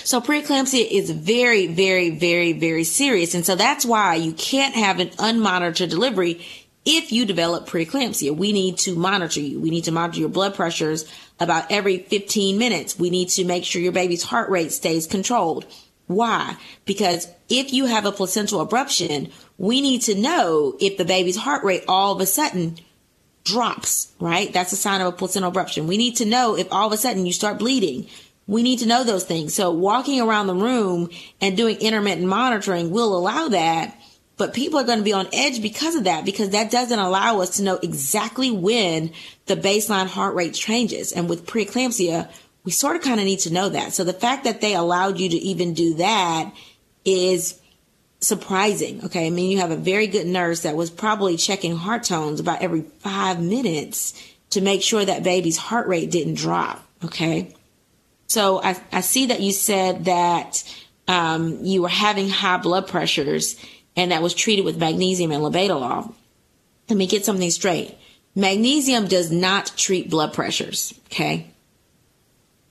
So 0.04 0.20
preeclampsia 0.20 0.86
is 0.92 1.10
very, 1.10 1.68
very, 1.68 2.10
very, 2.10 2.52
very 2.52 2.84
serious. 2.84 3.34
And 3.34 3.46
so 3.46 3.56
that's 3.56 3.86
why 3.86 4.16
you 4.16 4.34
can't 4.34 4.76
have 4.76 5.00
an 5.00 5.10
unmonitored 5.12 5.90
delivery 5.90 6.46
if 6.84 7.12
you 7.14 7.26
develop 7.26 7.68
preeclampsia. 7.68 8.36
We 8.36 8.52
need 8.52 8.78
to 8.80 8.96
monitor 8.96 9.40
you. 9.40 9.62
We 9.62 9.70
need 9.70 9.86
to 9.86 9.94
monitor 9.94 10.20
your 10.20 10.30
blood 10.30 10.56
pressures 10.56 11.10
about 11.40 11.72
every 11.72 12.00
15 12.00 12.58
minutes. 12.58 13.00
We 13.00 13.10
need 13.10 13.30
to 13.30 13.46
make 13.46 13.64
sure 13.64 13.82
your 13.82 13.94
baby's 13.94 14.24
heart 14.24 14.50
rate 14.50 14.74
stays 14.74 15.08
controlled. 15.08 15.66
Why? 16.12 16.58
Because 16.86 17.28
if 17.50 17.74
you 17.74 17.86
have 17.86 18.06
a 18.06 18.12
placental 18.12 18.66
abruption, 18.66 19.32
we 19.58 19.82
need 19.82 20.02
to 20.04 20.16
know 20.16 20.78
if 20.80 20.98
the 20.98 21.06
baby's 21.06 21.38
heart 21.38 21.64
rate 21.64 21.84
all 21.88 22.14
of 22.14 22.22
a 22.22 22.26
sudden 22.26 22.78
drops, 23.44 24.12
right? 24.20 24.52
That's 24.54 24.74
a 24.74 24.78
sign 24.78 25.02
of 25.02 25.08
a 25.08 25.12
placental 25.12 25.52
abruption. 25.52 25.86
We 25.86 25.98
need 25.98 26.18
to 26.18 26.26
know 26.26 26.56
if 26.56 26.72
all 26.72 26.88
of 26.88 26.94
a 26.94 26.98
sudden 26.98 27.26
you 27.26 27.34
start 27.34 27.60
bleeding. 27.60 28.08
We 28.48 28.64
need 28.64 28.80
to 28.80 28.88
know 28.88 29.04
those 29.04 29.24
things. 29.24 29.54
So 29.54 29.72
walking 29.72 30.20
around 30.20 30.48
the 30.48 30.56
room 30.56 31.10
and 31.40 31.56
doing 31.56 31.78
intermittent 31.78 32.28
monitoring 32.28 32.92
will 32.92 33.18
allow 33.18 33.48
that. 33.50 33.98
But 34.38 34.54
people 34.54 34.80
are 34.80 34.84
going 34.84 34.98
to 34.98 35.04
be 35.04 35.14
on 35.14 35.28
edge 35.34 35.62
because 35.62 35.96
of 35.96 36.06
that, 36.06 36.26
because 36.26 36.50
that 36.50 36.72
doesn't 36.72 36.98
allow 36.98 37.42
us 37.42 37.58
to 37.58 37.64
know 37.64 37.80
exactly 37.84 38.50
when 38.50 39.12
the 39.46 39.56
baseline 39.56 40.08
heart 40.08 40.34
rate 40.34 40.56
changes. 40.56 41.12
And 41.12 41.30
with 41.30 41.46
preeclampsia, 41.46 42.28
we 42.64 42.72
sort 42.72 42.96
of 42.96 43.02
kind 43.02 43.20
of 43.20 43.26
need 43.26 43.40
to 43.40 43.54
know 43.54 43.70
that. 43.70 43.94
So 43.94 44.04
the 44.04 44.14
fact 44.14 44.44
that 44.44 44.62
they 44.62 44.76
allowed 44.76 45.20
you 45.20 45.30
to 45.30 45.38
even 45.38 45.74
do 45.74 45.96
that 45.96 46.54
is 47.04 47.60
surprising. 48.20 49.04
Okay. 49.06 49.28
I 49.28 49.30
mean, 49.32 49.50
you 49.50 49.60
have 49.60 49.72
a 49.72 49.76
very 49.76 50.08
good 50.08 50.28
nurse 50.28 50.62
that 50.62 50.76
was 50.76 50.92
probably 50.92 51.38
checking 51.38 51.76
heart 51.76 52.04
tones 52.04 52.40
about 52.40 52.62
every 52.62 52.82
five 53.00 53.42
minutes 53.42 54.14
to 54.52 54.62
make 54.62 54.84
sure 54.84 55.04
that 55.04 55.24
baby's 55.24 55.58
heart 55.58 55.88
rate 55.88 56.12
didn't 56.12 56.36
drop. 56.36 56.86
Okay. 57.04 57.56
So 58.28 58.62
I, 58.62 58.80
I 58.92 59.02
see 59.02 59.26
that 59.28 59.42
you 59.42 59.52
said 59.52 60.06
that 60.06 60.64
um, 61.08 61.66
you 61.66 61.82
were 61.82 61.90
having 61.90 62.30
high 62.30 62.58
blood 62.58 62.88
pressures 62.88 63.56
and 63.96 64.12
that 64.12 64.22
was 64.22 64.34
treated 64.34 64.64
with 64.64 64.78
magnesium 64.78 65.32
and 65.32 65.44
labetalol. 65.44 66.14
Let 66.90 66.98
me 66.98 67.08
get 67.08 67.26
something 67.26 67.50
straight. 67.50 67.98
Magnesium 68.36 69.08
does 69.08 69.32
not 69.32 69.74
treat 69.76 70.10
blood 70.10 70.34
pressures. 70.34 70.94
Okay. 71.08 71.48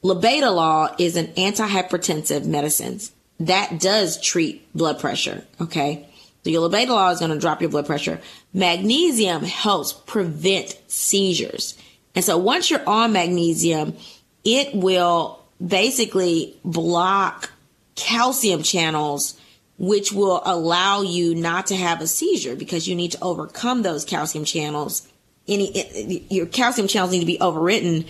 Labetalol 0.02 0.98
is 0.98 1.16
an 1.16 1.26
antihypertensive 1.28 2.46
medicine 2.46 3.00
that 3.40 3.80
does 3.80 4.20
treat 4.20 4.72
blood 4.74 5.00
pressure. 5.00 5.44
Okay. 5.60 6.06
So 6.44 6.50
your 6.50 6.68
labetalol 6.68 7.12
is 7.12 7.18
going 7.18 7.32
to 7.32 7.38
drop 7.38 7.60
your 7.60 7.70
blood 7.70 7.86
pressure. 7.86 8.20
Magnesium 8.54 9.42
helps 9.44 9.92
prevent 9.92 10.78
seizures. 10.86 11.76
And 12.14 12.24
so 12.24 12.38
once 12.38 12.70
you're 12.70 12.86
on 12.88 13.12
magnesium, 13.12 13.96
it 14.44 14.74
will 14.74 15.42
basically 15.64 16.56
block 16.64 17.50
calcium 17.94 18.62
channels, 18.62 19.38
which 19.78 20.12
will 20.12 20.40
allow 20.44 21.02
you 21.02 21.34
not 21.34 21.66
to 21.66 21.76
have 21.76 22.00
a 22.00 22.06
seizure 22.06 22.56
because 22.56 22.88
you 22.88 22.94
need 22.94 23.12
to 23.12 23.22
overcome 23.22 23.82
those 23.82 24.04
calcium 24.04 24.44
channels. 24.44 25.06
Any, 25.46 26.24
your 26.30 26.46
calcium 26.46 26.88
channels 26.88 27.12
need 27.12 27.20
to 27.20 27.26
be 27.26 27.38
overwritten 27.38 28.06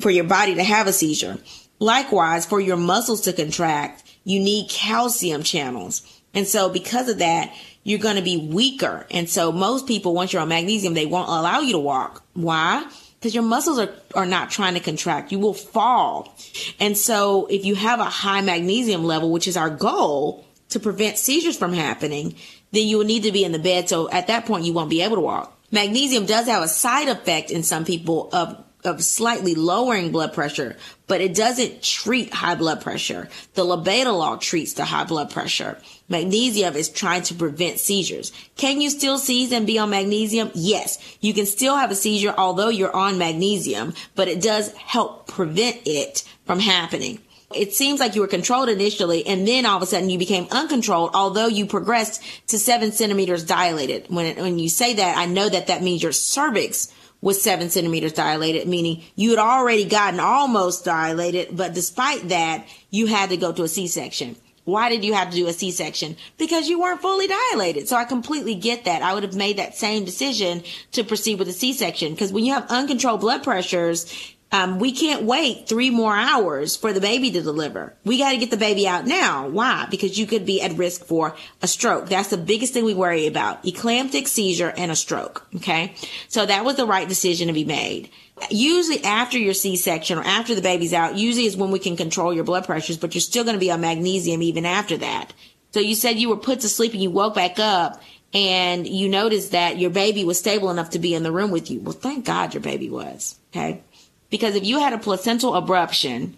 for 0.00 0.10
your 0.10 0.24
body 0.24 0.54
to 0.54 0.64
have 0.64 0.86
a 0.86 0.92
seizure. 0.92 1.38
Likewise, 1.78 2.46
for 2.46 2.60
your 2.60 2.76
muscles 2.76 3.22
to 3.22 3.32
contract, 3.32 4.02
you 4.24 4.40
need 4.40 4.68
calcium 4.70 5.42
channels. 5.42 6.02
And 6.34 6.46
so 6.46 6.68
because 6.68 7.08
of 7.08 7.18
that, 7.18 7.54
you're 7.84 7.98
going 7.98 8.16
to 8.16 8.22
be 8.22 8.36
weaker. 8.36 9.06
And 9.10 9.28
so 9.28 9.50
most 9.50 9.86
people, 9.86 10.14
once 10.14 10.32
you're 10.32 10.42
on 10.42 10.48
magnesium, 10.48 10.94
they 10.94 11.06
won't 11.06 11.28
allow 11.28 11.60
you 11.60 11.72
to 11.72 11.78
walk. 11.78 12.22
Why? 12.34 12.86
Because 13.18 13.34
your 13.34 13.44
muscles 13.44 13.78
are, 13.78 13.90
are 14.14 14.26
not 14.26 14.50
trying 14.50 14.74
to 14.74 14.80
contract. 14.80 15.32
You 15.32 15.38
will 15.38 15.54
fall. 15.54 16.36
And 16.78 16.96
so 16.96 17.46
if 17.46 17.64
you 17.64 17.74
have 17.74 17.98
a 18.00 18.04
high 18.04 18.42
magnesium 18.42 19.04
level, 19.04 19.30
which 19.30 19.48
is 19.48 19.56
our 19.56 19.70
goal 19.70 20.44
to 20.68 20.78
prevent 20.78 21.16
seizures 21.16 21.56
from 21.56 21.72
happening, 21.72 22.34
then 22.72 22.86
you 22.86 22.98
will 22.98 23.06
need 23.06 23.22
to 23.22 23.32
be 23.32 23.44
in 23.44 23.52
the 23.52 23.58
bed. 23.58 23.88
So 23.88 24.10
at 24.10 24.26
that 24.26 24.44
point, 24.44 24.64
you 24.64 24.72
won't 24.72 24.90
be 24.90 25.02
able 25.02 25.16
to 25.16 25.22
walk. 25.22 25.58
Magnesium 25.70 26.26
does 26.26 26.46
have 26.46 26.62
a 26.62 26.68
side 26.68 27.08
effect 27.08 27.50
in 27.50 27.62
some 27.62 27.84
people 27.84 28.28
of 28.32 28.62
of 28.84 29.02
slightly 29.02 29.54
lowering 29.54 30.12
blood 30.12 30.32
pressure, 30.32 30.76
but 31.06 31.20
it 31.20 31.34
doesn't 31.34 31.82
treat 31.82 32.32
high 32.32 32.54
blood 32.54 32.80
pressure. 32.80 33.28
The 33.54 33.64
labetalol 33.64 34.40
treats 34.40 34.74
the 34.74 34.84
high 34.84 35.04
blood 35.04 35.30
pressure. 35.30 35.78
Magnesium 36.08 36.74
is 36.76 36.88
trying 36.88 37.22
to 37.22 37.34
prevent 37.34 37.78
seizures. 37.78 38.32
Can 38.56 38.80
you 38.80 38.90
still 38.90 39.18
seize 39.18 39.52
and 39.52 39.66
be 39.66 39.78
on 39.78 39.90
magnesium? 39.90 40.50
Yes, 40.54 40.98
you 41.20 41.34
can 41.34 41.46
still 41.46 41.76
have 41.76 41.90
a 41.90 41.96
seizure 41.96 42.34
although 42.36 42.68
you're 42.68 42.94
on 42.94 43.18
magnesium, 43.18 43.94
but 44.14 44.28
it 44.28 44.40
does 44.40 44.72
help 44.74 45.26
prevent 45.26 45.80
it 45.84 46.24
from 46.46 46.60
happening. 46.60 47.20
It 47.54 47.72
seems 47.72 47.98
like 47.98 48.14
you 48.14 48.20
were 48.20 48.26
controlled 48.26 48.68
initially 48.68 49.26
and 49.26 49.48
then 49.48 49.64
all 49.64 49.78
of 49.78 49.82
a 49.82 49.86
sudden 49.86 50.10
you 50.10 50.18
became 50.18 50.46
uncontrolled, 50.50 51.12
although 51.14 51.46
you 51.46 51.64
progressed 51.64 52.22
to 52.48 52.58
seven 52.58 52.92
centimeters 52.92 53.42
dilated. 53.42 54.06
When, 54.08 54.36
when 54.36 54.58
you 54.58 54.68
say 54.68 54.94
that, 54.94 55.16
I 55.16 55.24
know 55.24 55.48
that 55.48 55.68
that 55.68 55.82
means 55.82 56.02
your 56.02 56.12
cervix 56.12 56.92
was 57.20 57.42
seven 57.42 57.68
centimeters 57.70 58.12
dilated, 58.12 58.68
meaning 58.68 59.02
you 59.16 59.30
had 59.30 59.38
already 59.38 59.84
gotten 59.84 60.20
almost 60.20 60.84
dilated, 60.84 61.56
but 61.56 61.74
despite 61.74 62.28
that, 62.28 62.66
you 62.90 63.06
had 63.06 63.30
to 63.30 63.36
go 63.36 63.52
to 63.52 63.64
a 63.64 63.68
C-section. 63.68 64.36
Why 64.64 64.90
did 64.90 65.02
you 65.02 65.14
have 65.14 65.30
to 65.30 65.36
do 65.36 65.46
a 65.46 65.52
C-section? 65.52 66.16
Because 66.36 66.68
you 66.68 66.78
weren't 66.78 67.00
fully 67.00 67.26
dilated. 67.26 67.88
So 67.88 67.96
I 67.96 68.04
completely 68.04 68.54
get 68.54 68.84
that. 68.84 69.00
I 69.00 69.14
would 69.14 69.22
have 69.22 69.34
made 69.34 69.56
that 69.56 69.74
same 69.74 70.04
decision 70.04 70.62
to 70.92 71.04
proceed 71.04 71.38
with 71.38 71.48
a 71.48 71.54
C-section 71.54 72.12
because 72.12 72.34
when 72.34 72.44
you 72.44 72.52
have 72.52 72.66
uncontrolled 72.68 73.20
blood 73.20 73.42
pressures, 73.42 74.36
um, 74.50 74.78
we 74.78 74.92
can't 74.92 75.24
wait 75.24 75.68
three 75.68 75.90
more 75.90 76.16
hours 76.16 76.74
for 76.74 76.92
the 76.92 77.00
baby 77.00 77.30
to 77.32 77.42
deliver. 77.42 77.94
We 78.04 78.18
got 78.18 78.30
to 78.30 78.38
get 78.38 78.50
the 78.50 78.56
baby 78.56 78.88
out 78.88 79.06
now. 79.06 79.46
Why? 79.48 79.86
Because 79.90 80.18
you 80.18 80.26
could 80.26 80.46
be 80.46 80.62
at 80.62 80.78
risk 80.78 81.04
for 81.04 81.36
a 81.60 81.68
stroke. 81.68 82.08
That's 82.08 82.30
the 82.30 82.38
biggest 82.38 82.72
thing 82.72 82.84
we 82.84 82.94
worry 82.94 83.26
about. 83.26 83.62
Eclamptic 83.64 84.26
seizure 84.26 84.72
and 84.76 84.90
a 84.90 84.96
stroke. 84.96 85.46
Okay. 85.56 85.94
So 86.28 86.46
that 86.46 86.64
was 86.64 86.76
the 86.76 86.86
right 86.86 87.06
decision 87.08 87.48
to 87.48 87.52
be 87.52 87.64
made. 87.64 88.08
Usually 88.50 89.04
after 89.04 89.36
your 89.36 89.52
C-section 89.52 90.16
or 90.16 90.22
after 90.22 90.54
the 90.54 90.62
baby's 90.62 90.94
out, 90.94 91.16
usually 91.16 91.46
is 91.46 91.56
when 91.56 91.70
we 91.70 91.78
can 91.78 91.96
control 91.96 92.32
your 92.32 92.44
blood 92.44 92.64
pressures, 92.64 92.96
but 92.96 93.14
you're 93.14 93.20
still 93.20 93.44
going 93.44 93.56
to 93.56 93.60
be 93.60 93.70
on 93.70 93.80
magnesium 93.82 94.42
even 94.42 94.64
after 94.64 94.96
that. 94.98 95.34
So 95.72 95.80
you 95.80 95.94
said 95.94 96.18
you 96.18 96.30
were 96.30 96.36
put 96.36 96.60
to 96.60 96.68
sleep 96.68 96.92
and 96.92 97.02
you 97.02 97.10
woke 97.10 97.34
back 97.34 97.58
up 97.58 98.00
and 98.32 98.86
you 98.86 99.08
noticed 99.08 99.52
that 99.52 99.78
your 99.78 99.90
baby 99.90 100.24
was 100.24 100.38
stable 100.38 100.70
enough 100.70 100.90
to 100.90 100.98
be 100.98 101.14
in 101.14 101.22
the 101.22 101.32
room 101.32 101.50
with 101.50 101.70
you. 101.70 101.80
Well, 101.80 101.92
thank 101.92 102.24
God 102.24 102.54
your 102.54 102.62
baby 102.62 102.88
was. 102.88 103.38
Okay. 103.50 103.82
Because 104.30 104.54
if 104.54 104.64
you 104.64 104.78
had 104.80 104.92
a 104.92 104.98
placental 104.98 105.52
abruption 105.52 106.34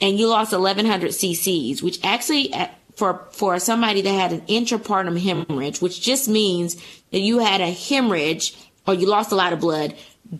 and 0.00 0.18
you 0.18 0.28
lost 0.28 0.52
1100 0.52 1.10
cc's, 1.10 1.82
which 1.82 2.02
actually 2.04 2.52
uh, 2.52 2.68
for, 2.96 3.26
for 3.32 3.58
somebody 3.58 4.02
that 4.02 4.12
had 4.12 4.32
an 4.32 4.40
intrapartum 4.42 5.20
hemorrhage, 5.20 5.80
which 5.80 6.00
just 6.00 6.28
means 6.28 6.76
that 7.10 7.20
you 7.20 7.38
had 7.38 7.60
a 7.60 7.70
hemorrhage 7.70 8.56
or 8.86 8.94
you 8.94 9.06
lost 9.06 9.32
a 9.32 9.36
lot 9.36 9.52
of 9.52 9.60
blood 9.60 9.94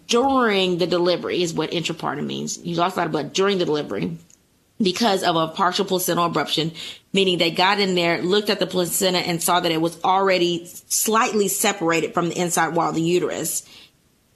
during 0.07 0.79
the 0.79 0.87
delivery 0.87 1.43
is 1.43 1.55
what 1.55 1.71
intrapartum 1.71 2.27
means. 2.27 2.59
You 2.59 2.77
lost 2.77 2.97
a 2.97 3.01
lot 3.01 3.07
of 3.07 3.13
blood 3.13 3.33
during 3.33 3.59
the 3.59 3.65
delivery 3.65 4.19
because 4.81 5.23
of 5.23 5.37
a 5.37 5.49
partial 5.49 5.85
placental 5.85 6.29
abruption, 6.31 6.75
meaning 7.13 7.39
they 7.39 7.51
got 7.51 7.81
in 7.81 7.95
there, 7.95 8.23
looked 8.23 8.51
at 8.51 8.61
the 8.61 8.67
placenta 8.67 9.19
and 9.19 9.43
saw 9.43 9.61
that 9.61 9.73
it 9.73 9.81
was 9.81 10.03
already 10.05 10.67
slightly 10.89 11.49
separated 11.49 12.15
from 12.15 12.29
the 12.29 12.39
inside 12.39 12.75
wall 12.75 12.91
of 12.91 12.95
the 12.95 13.03
uterus 13.03 13.69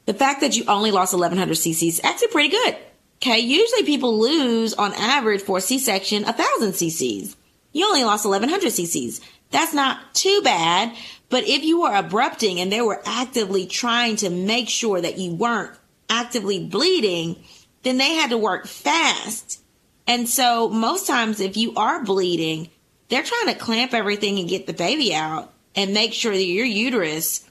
the 0.07 0.15
fact 0.15 0.41
that 0.41 0.57
you 0.57 0.65
only 0.69 0.91
lost 0.91 1.13
1100 1.13 1.53
cc's 1.55 2.01
actually 2.05 2.29
pretty 2.29 2.49
good. 2.49 2.77
Okay. 3.23 3.39
Usually 3.39 3.85
people 3.85 4.19
lose 4.19 4.75
on 4.75 4.93
average 4.95 5.43
for 5.43 5.59
a 5.59 5.61
C-section, 5.61 6.25
1000 6.25 6.73
cc's. 6.73 7.37
You 7.73 7.87
only 7.87 8.05
lost 8.05 8.25
1100 8.25 8.69
cc's. 8.69 9.21
That's 9.51 9.73
not 9.73 10.15
too 10.15 10.41
bad. 10.43 10.97
But 11.29 11.45
if 11.45 11.63
you 11.63 11.83
were 11.83 11.95
abrupting 11.95 12.61
and 12.61 12.71
they 12.71 12.83
were 12.83 13.01
actively 13.07 13.67
trying 13.67 14.17
to 14.17 14.29
make 14.29 14.69
sure 14.69 15.01
that 15.01 15.19
you 15.19 15.35
weren't 15.35 15.79
actively 16.11 16.67
bleeding, 16.67 17.43
then 17.85 17.97
they 17.97 18.15
had 18.15 18.31
to 18.31 18.39
work 18.39 18.67
fast. 18.67 19.63
And 20.07 20.29
so 20.29 20.69
most 20.69 21.07
times 21.07 21.41
if 21.41 21.57
you 21.57 21.75
are 21.75 22.05
bleeding, 22.05 22.69
they're 23.09 23.23
trying 23.23 23.47
to 23.47 23.55
clamp 23.55 23.95
everything 23.95 24.39
and 24.39 24.49
get 24.49 24.67
the 24.67 24.73
baby 24.73 25.15
out 25.15 25.53
and 25.75 25.95
make 25.95 26.13
sure 26.13 26.33
that 26.33 26.45
your 26.45 26.67
uterus 26.67 27.49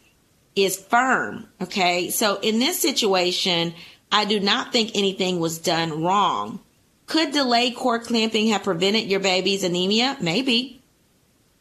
is 0.55 0.77
firm. 0.77 1.48
Okay. 1.62 2.10
So 2.10 2.39
in 2.41 2.60
this 2.60 2.79
situation, 2.79 3.74
I 4.12 4.25
do 4.25 4.39
not 4.39 4.72
think 4.72 4.91
anything 4.93 5.39
was 5.39 5.58
done 5.58 6.03
wrong. 6.03 6.60
Could 7.08 7.31
delayed 7.31 7.75
cord 7.75 8.03
clamping 8.03 8.48
have 8.48 8.63
prevented 8.63 9.10
your 9.10 9.20
baby's 9.20 9.63
anemia? 9.63 10.17
Maybe. 10.22 10.81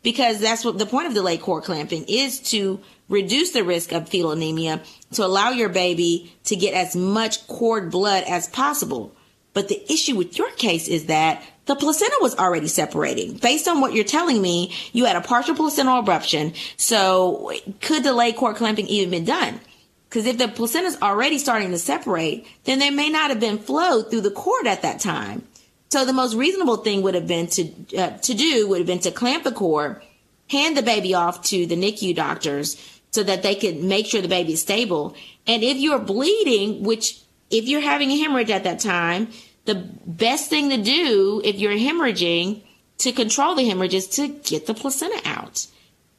Because 0.03 0.41
that's 0.41 0.65
what 0.65 0.79
the 0.79 0.87
point 0.87 1.09
of 1.09 1.15
delayed 1.15 1.43
cord 1.43 1.65
clamping 1.65 2.05
is 2.09 2.41
to 2.51 2.81
reduce 3.09 3.51
the 3.51 3.65
risk 3.65 3.93
of 3.93 4.09
fetal 4.09 4.31
anemia 4.31 4.81
to 5.13 5.25
allow 5.25 5.51
your 5.51 5.69
baby 5.69 6.33
to 6.45 6.57
get 6.57 6.75
as 6.75 6.97
much 6.97 7.47
cord 7.49 7.91
blood 7.91 8.25
as 8.25 8.49
possible. 8.49 9.15
But 9.53 9.69
the 9.69 9.93
issue 9.93 10.17
with 10.17 10.39
your 10.39 10.51
case 10.53 10.89
is 10.89 11.07
that 11.07 11.43
the 11.71 11.77
placenta 11.77 12.17
was 12.21 12.35
already 12.35 12.67
separating. 12.67 13.35
Based 13.35 13.69
on 13.69 13.81
what 13.81 13.95
you're 13.95 14.03
telling 14.03 14.43
me, 14.43 14.75
you 14.93 15.05
had 15.05 15.15
a 15.15 15.21
partial 15.21 15.55
placental 15.55 16.03
abruption. 16.03 16.53
So 16.77 17.53
could 17.81 18.03
delayed 18.03 18.35
cord 18.35 18.57
clamping 18.57 18.89
even 18.89 19.11
been 19.11 19.25
done? 19.25 19.61
Because 20.09 20.27
if 20.27 20.37
the 20.37 20.49
placenta 20.49 20.89
is 20.89 21.01
already 21.01 21.39
starting 21.39 21.71
to 21.71 21.79
separate, 21.79 22.45
then 22.65 22.81
there 22.81 22.91
may 22.91 23.09
not 23.09 23.31
have 23.31 23.39
been 23.39 23.57
flow 23.57 24.03
through 24.03 24.23
the 24.23 24.33
cord 24.33 24.67
at 24.67 24.83
that 24.83 24.99
time. 24.99 25.47
So 25.91 26.05
the 26.05 26.13
most 26.13 26.35
reasonable 26.35 26.79
thing 26.79 27.03
would 27.03 27.15
have 27.15 27.29
been 27.29 27.47
to 27.47 27.63
uh, 27.97 28.11
to 28.19 28.35
do 28.35 28.67
would 28.67 28.79
have 28.79 28.89
been 28.89 28.99
to 29.01 29.13
clamp 29.13 29.45
the 29.45 29.53
cord, 29.53 30.03
hand 30.49 30.77
the 30.77 30.83
baby 30.83 31.15
off 31.15 31.45
to 31.45 31.67
the 31.67 31.77
NICU 31.77 32.17
doctors 32.17 33.01
so 33.13 33.23
that 33.23 33.45
they 33.45 33.55
could 33.55 33.81
make 33.81 34.07
sure 34.07 34.21
the 34.21 34.27
baby 34.27 34.55
is 34.55 34.63
stable. 34.63 35.15
And 35.47 35.63
if 35.63 35.77
you're 35.77 36.01
bleeding, 36.01 36.83
which 36.83 37.21
if 37.49 37.69
you're 37.69 37.81
having 37.81 38.11
a 38.11 38.17
hemorrhage 38.17 38.51
at 38.51 38.65
that 38.65 38.81
time, 38.81 39.29
the 39.65 39.75
best 40.07 40.51
thing 40.51 40.71
to 40.71 40.77
do 40.77 41.41
if 41.45 41.59
you're 41.59 41.73
hemorrhaging 41.73 42.63
to 42.99 43.13
control 43.13 43.55
the 43.55 43.65
hemorrhage 43.65 43.95
is 43.95 44.07
to 44.09 44.29
get 44.29 44.67
the 44.67 44.75
placenta 44.75 45.21
out 45.25 45.67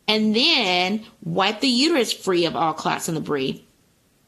and 0.07 0.35
then 0.35 1.05
wipe 1.23 1.59
the 1.59 1.67
uterus 1.67 2.11
free 2.11 2.45
of 2.45 2.55
all 2.55 2.73
clots 2.73 3.07
and 3.07 3.17
debris 3.17 3.65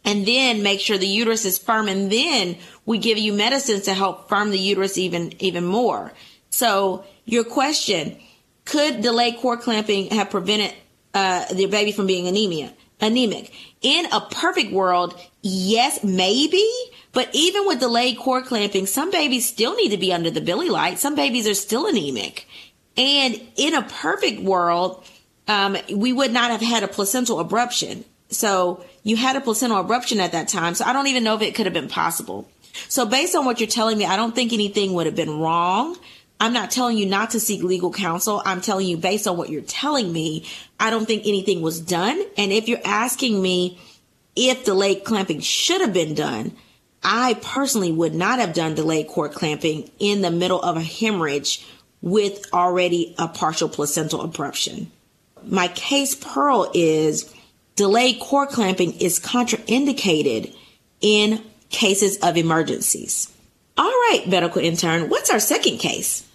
and 0.05 0.25
then 0.25 0.63
make 0.63 0.79
sure 0.79 0.98
the 0.98 1.08
uterus 1.08 1.46
is 1.46 1.58
firm 1.58 1.88
and 1.88 2.12
then 2.12 2.58
we 2.86 2.98
give 2.98 3.17
you 3.17 3.34
medicines 3.34 3.84
to 3.84 3.93
help 3.93 4.29
firm 4.29 4.51
the 4.51 4.60
uterus 4.60 4.98
even 4.98 5.34
even 5.41 5.65
more 5.65 6.13
so 6.50 7.03
your 7.25 7.43
question 7.43 8.17
could 8.65 9.01
delayed 9.01 9.38
cord 9.38 9.62
clamping 9.62 10.10
have 10.12 10.29
prevented 10.29 10.74
uh, 11.13 11.51
their 11.53 11.67
baby 11.67 11.91
from 11.91 12.08
being 12.08 12.27
anemia, 12.27 12.74
anemic. 13.01 13.51
In 13.82 14.05
a 14.12 14.22
perfect 14.22 14.72
world, 14.72 15.20
yes, 15.41 16.03
maybe. 16.03 16.67
But 17.13 17.29
even 17.32 17.65
with 17.67 17.79
delayed 17.79 18.17
cord 18.17 18.46
clamping, 18.46 18.88
some 18.88 19.12
babies 19.12 19.48
still 19.48 19.75
need 19.75 19.89
to 19.89 19.98
be 19.98 20.12
under 20.12 20.32
the 20.32 20.41
bili 20.41 20.70
light. 20.70 21.00
Some 21.00 21.15
babies 21.15 21.48
are 21.48 21.53
still 21.53 21.88
anemic. 21.88 22.48
And 22.98 23.39
in 23.55 23.74
a 23.75 23.84
perfect 23.84 24.41
world, 24.41 25.05
um, 25.48 25.77
we 25.93 26.12
would 26.12 26.34
not 26.34 26.51
have 26.51 26.62
had 26.62 26.84
a 26.84 26.88
placental 26.88 27.43
abruption. 27.43 28.03
So 28.29 28.84
you 29.03 29.15
had 29.15 29.36
a 29.36 29.41
placental 29.41 29.84
abruption 29.84 30.17
at 30.17 30.32
that 30.32 30.48
time. 30.48 30.74
So 30.75 30.86
I 30.86 30.93
don't 30.93 31.08
even 31.08 31.24
know 31.24 31.36
if 31.36 31.41
it 31.41 31.55
could 31.55 31.67
have 31.67 31.74
been 31.74 31.88
possible. 31.88 32.50
So 32.89 33.05
based 33.05 33.36
on 33.36 33.46
what 33.46 33.60
you're 33.60 33.70
telling 33.70 33.98
me, 33.98 34.05
I 34.05 34.15
don't 34.15 34.34
think 34.34 34.51
anything 34.51 34.93
would 34.93 35.05
have 35.05 35.15
been 35.15 35.39
wrong. 35.39 35.96
I'm 36.39 36.53
not 36.53 36.72
telling 36.72 36.98
you 36.98 37.05
not 37.05 37.32
to 37.32 37.39
seek 37.39 37.62
legal 37.62 37.91
counsel. 37.91 38.41
I'm 38.43 38.60
telling 38.60 38.88
you 38.88 38.98
based 38.98 39.27
on 39.27 39.38
what 39.38 39.50
you're 39.50 39.62
telling 39.62 40.12
me, 40.12 40.46
I 40.79 40.89
don't 40.89 41.05
think 41.05 41.24
anything 41.25 41.62
was 41.62 41.79
done. 41.79 42.22
And 42.38 42.51
if 42.51 42.67
you're 42.67 42.82
asking 42.84 43.41
me 43.41 43.79
if 44.36 44.65
delayed 44.65 45.03
clamping 45.03 45.39
should 45.41 45.82
have 45.82 45.93
been 45.93 46.15
done, 46.15 46.53
I 47.03 47.36
personally 47.41 47.91
would 47.91 48.15
not 48.15 48.39
have 48.39 48.53
done 48.53 48.75
delayed 48.75 49.07
cord 49.07 49.33
clamping 49.33 49.89
in 50.00 50.22
the 50.22 50.31
middle 50.31 50.62
of 50.62 50.77
a 50.77 50.81
hemorrhage 50.81 51.65
with 52.01 52.45
already 52.53 53.15
a 53.17 53.27
partial 53.27 53.69
placental 53.69 54.27
abruption. 54.27 54.88
My 55.45 55.67
case 55.69 56.15
pearl 56.15 56.72
is 56.74 57.33
delayed 57.75 58.19
cord 58.19 58.50
clamping 58.50 58.93
is 59.00 59.19
contraindicated 59.19 60.55
in 61.01 61.43
cases 61.69 62.17
of 62.17 62.38
emergencies. 62.38 63.31
All 63.77 63.86
right, 63.86 64.24
medical 64.27 64.62
intern, 64.62 65.10
what's 65.10 65.29
our 65.29 65.39
second 65.39 65.79
case? 65.79 66.27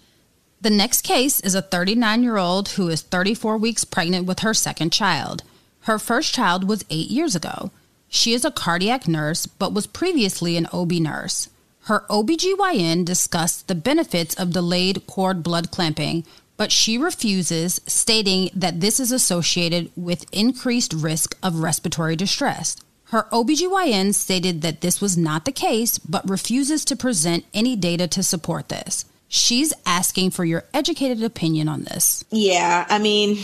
The 0.61 0.69
next 0.69 1.03
case 1.03 1.39
is 1.39 1.55
a 1.55 1.61
39 1.61 2.21
year 2.21 2.37
old 2.37 2.69
who 2.69 2.89
is 2.89 3.01
34 3.01 3.57
weeks 3.57 3.85
pregnant 3.85 4.27
with 4.27 4.39
her 4.39 4.53
second 4.53 4.91
child. 4.91 5.43
Her 5.81 5.97
first 5.97 6.33
child 6.33 6.65
was 6.67 6.83
eight 6.89 7.09
years 7.09 7.35
ago. 7.35 7.71
She 8.09 8.33
is 8.33 8.43
a 8.43 8.51
cardiac 8.51 9.07
nurse, 9.07 9.45
but 9.45 9.73
was 9.73 9.87
previously 9.87 10.57
an 10.57 10.67
OB 10.73 10.93
nurse. 10.93 11.49
Her 11.83 12.05
OBGYN 12.09 13.05
discussed 13.05 13.67
the 13.67 13.75
benefits 13.75 14.35
of 14.35 14.51
delayed 14.51 15.07
cord 15.07 15.41
blood 15.41 15.71
clamping, 15.71 16.25
but 16.57 16.71
she 16.71 16.97
refuses, 16.97 17.79
stating 17.87 18.49
that 18.53 18.81
this 18.81 18.99
is 18.99 19.11
associated 19.11 19.91
with 19.95 20.25
increased 20.33 20.91
risk 20.93 21.37
of 21.41 21.61
respiratory 21.61 22.15
distress. 22.15 22.75
Her 23.05 23.27
OBGYN 23.31 24.13
stated 24.13 24.61
that 24.61 24.81
this 24.81 25.01
was 25.01 25.17
not 25.17 25.45
the 25.45 25.51
case, 25.51 25.97
but 25.97 26.29
refuses 26.29 26.83
to 26.85 26.95
present 26.95 27.45
any 27.53 27.75
data 27.75 28.07
to 28.09 28.21
support 28.21 28.69
this. 28.69 29.05
She's 29.27 29.73
asking 29.85 30.31
for 30.31 30.43
your 30.43 30.65
educated 30.73 31.23
opinion 31.23 31.69
on 31.69 31.83
this. 31.83 32.23
Yeah, 32.29 32.85
I 32.89 32.99
mean, 32.99 33.43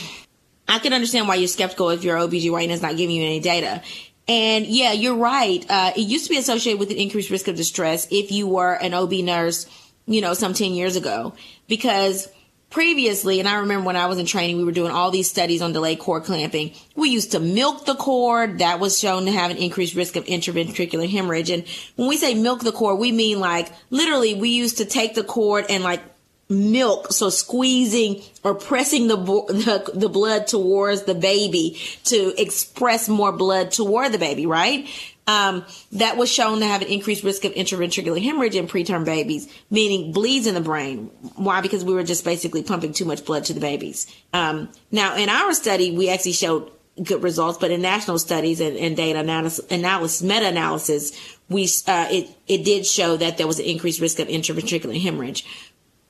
I 0.67 0.79
can 0.79 0.93
understand 0.93 1.27
why 1.27 1.35
you're 1.35 1.47
skeptical 1.47 1.89
if 1.89 2.03
your 2.03 2.17
OBGYN 2.17 2.69
is 2.69 2.81
not 2.81 2.97
giving 2.97 3.15
you 3.15 3.23
any 3.23 3.39
data. 3.39 3.81
And 4.27 4.65
yeah, 4.65 4.91
you're 4.91 5.17
right. 5.17 5.63
Uh, 5.69 5.91
it 5.95 6.01
used 6.01 6.25
to 6.25 6.29
be 6.31 6.37
associated 6.37 6.79
with 6.79 6.89
an 6.89 6.97
increased 6.97 7.29
risk 7.29 7.47
of 7.47 7.55
distress 7.55 8.07
if 8.09 8.31
you 8.31 8.47
were 8.47 8.73
an 8.73 8.93
OB 8.93 9.13
nurse, 9.13 9.67
you 10.07 10.21
know, 10.21 10.33
some 10.33 10.53
10 10.53 10.73
years 10.73 10.95
ago, 10.95 11.33
because 11.67 12.27
previously, 12.71 13.39
and 13.39 13.47
I 13.47 13.59
remember 13.59 13.85
when 13.85 13.95
I 13.95 14.07
was 14.07 14.17
in 14.17 14.25
training, 14.25 14.57
we 14.57 14.63
were 14.63 14.71
doing 14.71 14.91
all 14.91 15.11
these 15.11 15.29
studies 15.29 15.61
on 15.61 15.73
delayed 15.73 15.99
cord 15.99 16.23
clamping. 16.23 16.73
We 16.95 17.09
used 17.09 17.31
to 17.31 17.39
milk 17.39 17.85
the 17.85 17.95
cord. 17.95 18.59
That 18.59 18.79
was 18.79 18.99
shown 18.99 19.25
to 19.25 19.31
have 19.31 19.51
an 19.51 19.57
increased 19.57 19.95
risk 19.95 20.15
of 20.15 20.25
intraventricular 20.25 21.09
hemorrhage. 21.09 21.51
And 21.51 21.65
when 21.95 22.09
we 22.09 22.17
say 22.17 22.33
milk 22.33 22.61
the 22.61 22.71
cord, 22.71 22.99
we 22.99 23.11
mean 23.11 23.39
like 23.39 23.71
literally 23.91 24.33
we 24.33 24.49
used 24.49 24.77
to 24.79 24.85
take 24.85 25.15
the 25.15 25.23
cord 25.23 25.65
and 25.69 25.83
like 25.83 26.01
milk 26.47 27.11
so 27.11 27.29
squeezing 27.29 28.21
or 28.43 28.53
pressing 28.53 29.07
the, 29.07 29.15
the, 29.47 29.91
the 29.93 30.09
blood 30.09 30.47
towards 30.47 31.03
the 31.03 31.15
baby 31.15 31.79
to 32.03 32.39
express 32.39 33.09
more 33.09 33.31
blood 33.31 33.71
toward 33.71 34.11
the 34.11 34.19
baby 34.19 34.45
right? 34.45 34.87
Um, 35.27 35.65
that 35.93 36.17
was 36.17 36.31
shown 36.31 36.59
to 36.59 36.67
have 36.67 36.83
an 36.83 36.87
increased 36.87 37.23
risk 37.23 37.45
of 37.45 37.53
intraventricular 37.53 38.21
hemorrhage 38.21 38.55
in 38.55 38.67
preterm 38.67 39.05
babies 39.05 39.51
meaning 39.71 40.11
bleeds 40.11 40.45
in 40.45 40.53
the 40.53 40.61
brain. 40.61 41.09
Why? 41.35 41.61
Because 41.61 41.83
we 41.83 41.95
were 41.95 42.03
just 42.03 42.23
basically 42.23 42.61
pumping 42.61 42.93
too 42.93 43.05
much 43.05 43.25
blood 43.25 43.45
to 43.45 43.53
the 43.53 43.59
babies. 43.59 44.05
Um, 44.33 44.69
now 44.91 45.15
in 45.15 45.29
our 45.29 45.53
study 45.53 45.97
we 45.97 46.09
actually 46.09 46.33
showed 46.33 46.71
good 47.03 47.23
results 47.23 47.57
but 47.57 47.71
in 47.71 47.81
national 47.81 48.19
studies 48.19 48.61
and, 48.61 48.77
and 48.77 48.95
data 48.95 49.19
analysis, 49.19 49.65
analysis 49.69 50.21
meta-analysis 50.21 51.37
we 51.49 51.63
uh, 51.87 52.07
it 52.09 52.29
it 52.47 52.63
did 52.63 52.85
show 52.85 53.17
that 53.17 53.37
there 53.37 53.47
was 53.47 53.59
an 53.59 53.65
increased 53.65 53.99
risk 53.99 54.19
of 54.19 54.27
intraventricular 54.27 54.99
hemorrhage 55.01 55.45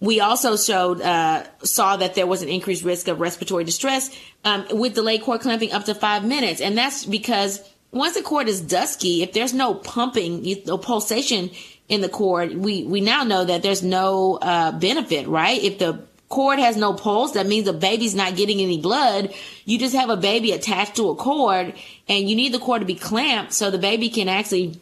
we 0.06 0.20
also 0.20 0.56
showed 0.56 1.02
uh, 1.02 1.44
saw 1.64 1.98
that 1.98 2.16
there 2.16 2.28
was 2.28 2.42
an 2.42 2.50
increased 2.50 2.84
risk 2.84 3.08
of 3.08 3.20
respiratory 3.20 3.64
distress 3.64 4.10
um, 4.44 4.66
with 4.72 4.96
delayed 4.96 5.24
cord 5.24 5.42
clamping 5.42 5.72
up 5.72 5.86
to 5.86 5.96
five 5.96 6.24
minutes, 6.24 6.62
and 6.62 6.78
that's 6.78 7.06
because 7.06 7.62
once 7.92 8.16
the 8.16 8.22
cord 8.22 8.48
is 8.48 8.62
dusky, 8.62 9.24
if 9.24 9.34
there's 9.34 9.54
no 9.54 9.74
pumping, 9.74 10.46
no 10.66 10.78
pulsation 10.78 11.50
in 11.88 12.02
the 12.02 12.10
cord, 12.10 12.56
we 12.56 12.84
we 12.84 13.02
now 13.02 13.24
know 13.24 13.46
that 13.46 13.64
there's 13.64 13.84
no 13.84 14.38
uh, 14.42 14.72
benefit, 14.74 15.28
right? 15.28 15.62
If 15.62 15.80
the 15.80 16.04
cord 16.30 16.60
has 16.60 16.76
no 16.76 16.94
pulse, 16.94 17.32
that 17.34 17.48
means 17.48 17.66
the 17.66 17.74
baby's 17.74 18.16
not 18.16 18.36
getting 18.36 18.60
any 18.60 18.82
blood. 18.82 19.34
You 19.66 19.80
just 19.80 19.96
have 19.96 20.10
a 20.10 20.18
baby 20.18 20.52
attached 20.52 20.96
to 20.98 21.10
a 21.10 21.16
cord, 21.16 21.74
and 22.08 22.30
you 22.30 22.36
need 22.36 22.54
the 22.54 22.60
cord 22.60 22.82
to 22.82 22.86
be 22.86 22.96
clamped 22.96 23.54
so 23.54 23.72
the 23.72 23.78
baby 23.78 24.10
can 24.10 24.28
actually 24.30 24.80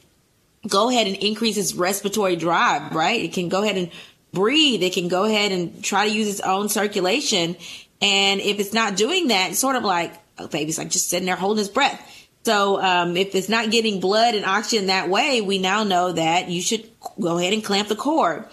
go 0.68 0.90
ahead 0.90 1.08
and 1.08 1.16
increase 1.18 1.58
its 1.58 1.74
respiratory 1.74 2.36
drive, 2.36 2.96
right? 2.96 3.22
It 3.22 3.34
can 3.34 3.50
go 3.50 3.64
ahead 3.64 3.78
and 3.78 3.92
breathe. 4.34 4.84
It 4.84 4.94
can 4.94 5.08
go 5.08 5.24
ahead 5.24 5.52
and 5.52 5.84
try 5.84 6.08
to 6.08 6.14
use 6.14 6.28
its 6.28 6.42
own 6.42 6.68
circulation. 6.68 7.56
And 8.02 8.42
if 8.42 8.60
it's 8.60 8.74
not 8.74 8.98
doing 8.98 9.30
that, 9.30 9.52
it's 9.52 9.60
sort 9.60 9.78
of 9.78 9.84
like 9.84 10.14
a 10.38 10.48
baby's 10.48 10.78
like 10.78 10.90
just 10.90 11.10
sitting 11.10 11.26
there 11.26 11.36
holding 11.36 11.60
his 11.60 11.70
breath. 11.70 12.28
So 12.44 12.82
um, 12.82 13.16
if 13.16 13.36
it's 13.36 13.48
not 13.48 13.72
getting 13.72 14.02
blood 14.02 14.36
and 14.36 14.46
oxygen 14.46 14.88
that 14.88 15.10
way, 15.10 15.40
we 15.40 15.60
now 15.60 15.84
know 15.84 16.12
that 16.12 16.50
you 16.50 16.62
should 16.62 16.90
go 17.20 17.38
ahead 17.38 17.54
and 17.54 17.64
clamp 17.64 17.88
the 17.88 17.96
cord. 17.96 18.46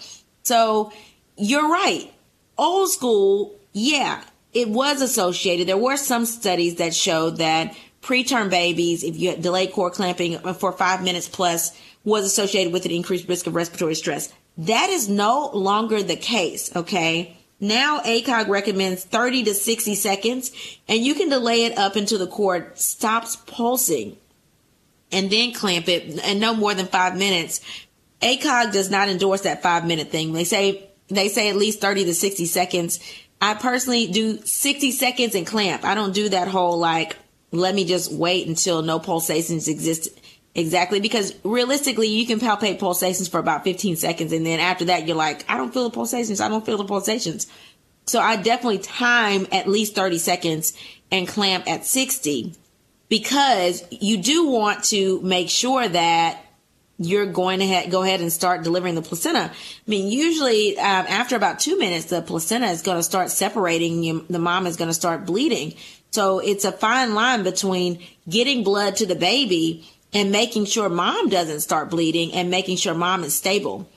So 0.43 0.93
you're 1.35 1.69
right. 1.69 2.09
Old 2.57 2.89
school, 2.89 3.55
yeah, 3.73 4.23
it 4.53 4.69
was 4.69 5.01
associated. 5.01 5.67
There 5.67 5.77
were 5.77 5.97
some 5.97 6.25
studies 6.25 6.75
that 6.75 6.93
showed 6.93 7.37
that 7.37 7.75
preterm 8.01 8.49
babies, 8.49 9.03
if 9.03 9.17
you 9.17 9.35
delay 9.35 9.67
cord 9.67 9.93
clamping 9.93 10.37
for 10.53 10.71
five 10.71 11.03
minutes 11.03 11.27
plus, 11.27 11.77
was 12.03 12.25
associated 12.25 12.73
with 12.73 12.85
an 12.85 12.91
increased 12.91 13.27
risk 13.27 13.47
of 13.47 13.55
respiratory 13.55 13.95
stress. 13.95 14.31
That 14.57 14.89
is 14.89 15.09
no 15.09 15.49
longer 15.53 16.03
the 16.03 16.15
case, 16.15 16.75
okay? 16.75 17.37
Now 17.59 17.99
ACOG 18.01 18.47
recommends 18.47 19.03
30 19.03 19.43
to 19.43 19.53
60 19.53 19.95
seconds, 19.95 20.51
and 20.87 21.03
you 21.03 21.13
can 21.13 21.29
delay 21.29 21.65
it 21.65 21.77
up 21.77 21.95
until 21.95 22.19
the 22.19 22.27
cord 22.27 22.77
stops 22.77 23.35
pulsing 23.35 24.17
and 25.11 25.29
then 25.29 25.53
clamp 25.53 25.87
it 25.87 26.19
and 26.23 26.39
no 26.39 26.55
more 26.55 26.73
than 26.73 26.87
five 26.87 27.15
minutes. 27.15 27.61
ACOG 28.21 28.71
does 28.71 28.89
not 28.89 29.09
endorse 29.09 29.41
that 29.41 29.61
five 29.61 29.85
minute 29.85 30.09
thing. 30.09 30.33
They 30.33 30.43
say 30.43 30.89
they 31.07 31.27
say 31.27 31.49
at 31.49 31.55
least 31.55 31.81
30 31.81 32.05
to 32.05 32.13
60 32.13 32.45
seconds. 32.45 32.99
I 33.41 33.55
personally 33.55 34.07
do 34.07 34.37
60 34.43 34.91
seconds 34.91 35.35
and 35.35 35.45
clamp. 35.45 35.83
I 35.83 35.95
don't 35.95 36.13
do 36.13 36.29
that 36.29 36.47
whole 36.47 36.77
like 36.77 37.17
let 37.51 37.75
me 37.75 37.85
just 37.85 38.11
wait 38.11 38.47
until 38.47 38.81
no 38.81 38.97
pulsations 38.99 39.67
exist 39.67 40.07
Exactly, 40.53 40.99
because 40.99 41.33
realistically, 41.43 42.07
you 42.07 42.27
can 42.27 42.39
palpate 42.39 42.77
pulsations 42.77 43.29
for 43.29 43.39
about 43.39 43.63
15 43.63 43.95
seconds, 43.95 44.33
and 44.33 44.45
then 44.45 44.59
after 44.59 44.85
that, 44.85 45.07
you're 45.07 45.15
like, 45.15 45.45
I 45.49 45.55
don't 45.57 45.73
feel 45.73 45.85
the 45.85 45.91
pulsations. 45.91 46.41
I 46.41 46.49
don't 46.49 46.65
feel 46.65 46.77
the 46.77 46.83
pulsations. 46.83 47.47
So 48.05 48.19
I 48.19 48.35
definitely 48.35 48.79
time 48.79 49.47
at 49.51 49.67
least 49.67 49.95
30 49.95 50.17
seconds 50.17 50.73
and 51.11 51.27
clamp 51.27 51.67
at 51.67 51.85
60 51.85 52.55
because 53.07 53.83
you 53.91 54.17
do 54.17 54.47
want 54.47 54.83
to 54.85 55.21
make 55.21 55.49
sure 55.49 55.87
that 55.87 56.43
you're 56.97 57.25
going 57.25 57.59
to 57.59 57.67
ha- 57.67 57.87
go 57.89 58.03
ahead 58.03 58.21
and 58.21 58.31
start 58.31 58.63
delivering 58.63 58.95
the 58.95 59.01
placenta. 59.01 59.51
I 59.51 59.53
mean, 59.87 60.11
usually 60.11 60.77
um, 60.77 61.05
after 61.07 61.35
about 61.35 61.59
two 61.59 61.77
minutes, 61.77 62.05
the 62.05 62.21
placenta 62.21 62.67
is 62.67 62.81
going 62.81 62.97
to 62.97 63.03
start 63.03 63.29
separating. 63.31 64.03
You, 64.03 64.25
the 64.29 64.39
mom 64.39 64.67
is 64.67 64.77
going 64.77 64.89
to 64.89 64.93
start 64.93 65.25
bleeding. 65.25 65.73
So 66.11 66.39
it's 66.39 66.65
a 66.65 66.71
fine 66.71 67.13
line 67.13 67.43
between 67.43 68.03
getting 68.29 68.63
blood 68.63 68.97
to 68.97 69.05
the 69.05 69.15
baby 69.15 69.89
and 70.13 70.31
making 70.31 70.65
sure 70.65 70.89
mom 70.89 71.29
doesn't 71.29 71.61
start 71.61 71.89
bleeding 71.89 72.33
and 72.33 72.49
making 72.49 72.77
sure 72.77 72.93
mom 72.93 73.23
is 73.23 73.35
stable. 73.35 73.89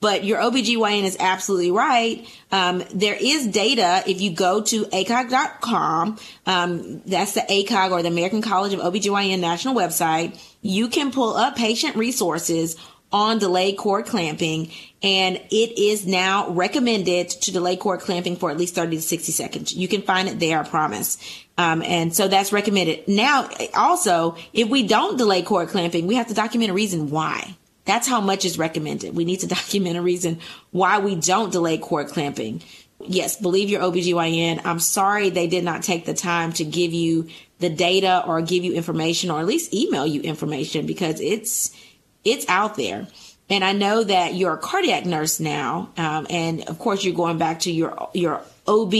But 0.00 0.24
your 0.24 0.40
OBGYN 0.40 1.04
is 1.04 1.16
absolutely 1.20 1.70
right. 1.70 2.26
Um, 2.50 2.82
there 2.92 3.14
is 3.14 3.46
data. 3.46 4.02
If 4.04 4.20
you 4.20 4.32
go 4.32 4.60
to 4.60 4.84
ACOG.com, 4.86 6.18
um, 6.44 7.02
that's 7.06 7.34
the 7.34 7.42
ACOG 7.42 7.92
or 7.92 8.02
the 8.02 8.08
American 8.08 8.42
College 8.42 8.72
of 8.72 8.80
OBGYN 8.80 9.38
national 9.38 9.76
website, 9.76 10.36
you 10.60 10.88
can 10.88 11.12
pull 11.12 11.36
up 11.36 11.54
patient 11.54 11.94
resources 11.94 12.76
on 13.12 13.38
delayed 13.38 13.76
cord 13.76 14.06
clamping 14.06 14.72
and 15.02 15.36
it 15.50 15.78
is 15.78 16.06
now 16.06 16.50
recommended 16.50 17.28
to 17.30 17.50
delay 17.50 17.76
cord 17.76 18.00
clamping 18.00 18.36
for 18.36 18.50
at 18.50 18.56
least 18.56 18.74
30 18.74 18.96
to 18.96 19.02
60 19.02 19.32
seconds. 19.32 19.74
You 19.74 19.88
can 19.88 20.02
find 20.02 20.28
it 20.28 20.38
there, 20.38 20.60
I 20.60 20.68
promise. 20.68 21.18
Um, 21.58 21.82
and 21.82 22.14
so 22.14 22.28
that's 22.28 22.52
recommended. 22.52 23.08
Now, 23.08 23.48
also, 23.74 24.36
if 24.52 24.68
we 24.68 24.86
don't 24.86 25.16
delay 25.16 25.42
cord 25.42 25.68
clamping, 25.68 26.06
we 26.06 26.14
have 26.14 26.28
to 26.28 26.34
document 26.34 26.70
a 26.70 26.74
reason 26.74 27.10
why. 27.10 27.56
That's 27.84 28.06
how 28.06 28.20
much 28.20 28.44
is 28.44 28.58
recommended. 28.58 29.16
We 29.16 29.24
need 29.24 29.40
to 29.40 29.46
document 29.48 29.96
a 29.96 30.02
reason 30.02 30.38
why 30.70 30.98
we 30.98 31.16
don't 31.16 31.50
delay 31.50 31.78
cord 31.78 32.08
clamping. 32.08 32.62
yes, 33.04 33.36
believe 33.36 33.68
your 33.68 33.82
OBGYN. 33.82 34.60
I'm 34.64 34.78
sorry 34.78 35.30
they 35.30 35.48
did 35.48 35.64
not 35.64 35.82
take 35.82 36.06
the 36.06 36.14
time 36.14 36.52
to 36.54 36.64
give 36.64 36.92
you 36.92 37.28
the 37.58 37.70
data 37.70 38.22
or 38.26 38.40
give 38.42 38.64
you 38.64 38.74
information 38.74 39.30
or 39.30 39.40
at 39.40 39.46
least 39.46 39.74
email 39.74 40.06
you 40.06 40.20
information 40.20 40.86
because 40.86 41.20
it's 41.20 41.76
it's 42.24 42.48
out 42.48 42.76
there. 42.76 43.08
And 43.50 43.64
I 43.64 43.72
know 43.72 44.02
that 44.02 44.34
you're 44.34 44.54
a 44.54 44.58
cardiac 44.58 45.04
nurse 45.04 45.40
now, 45.40 45.90
um, 45.96 46.26
and 46.30 46.62
of 46.68 46.78
course 46.78 47.04
you're 47.04 47.14
going 47.14 47.38
back 47.38 47.60
to 47.60 47.72
your 47.72 48.08
your 48.14 48.42
OB 48.66 48.94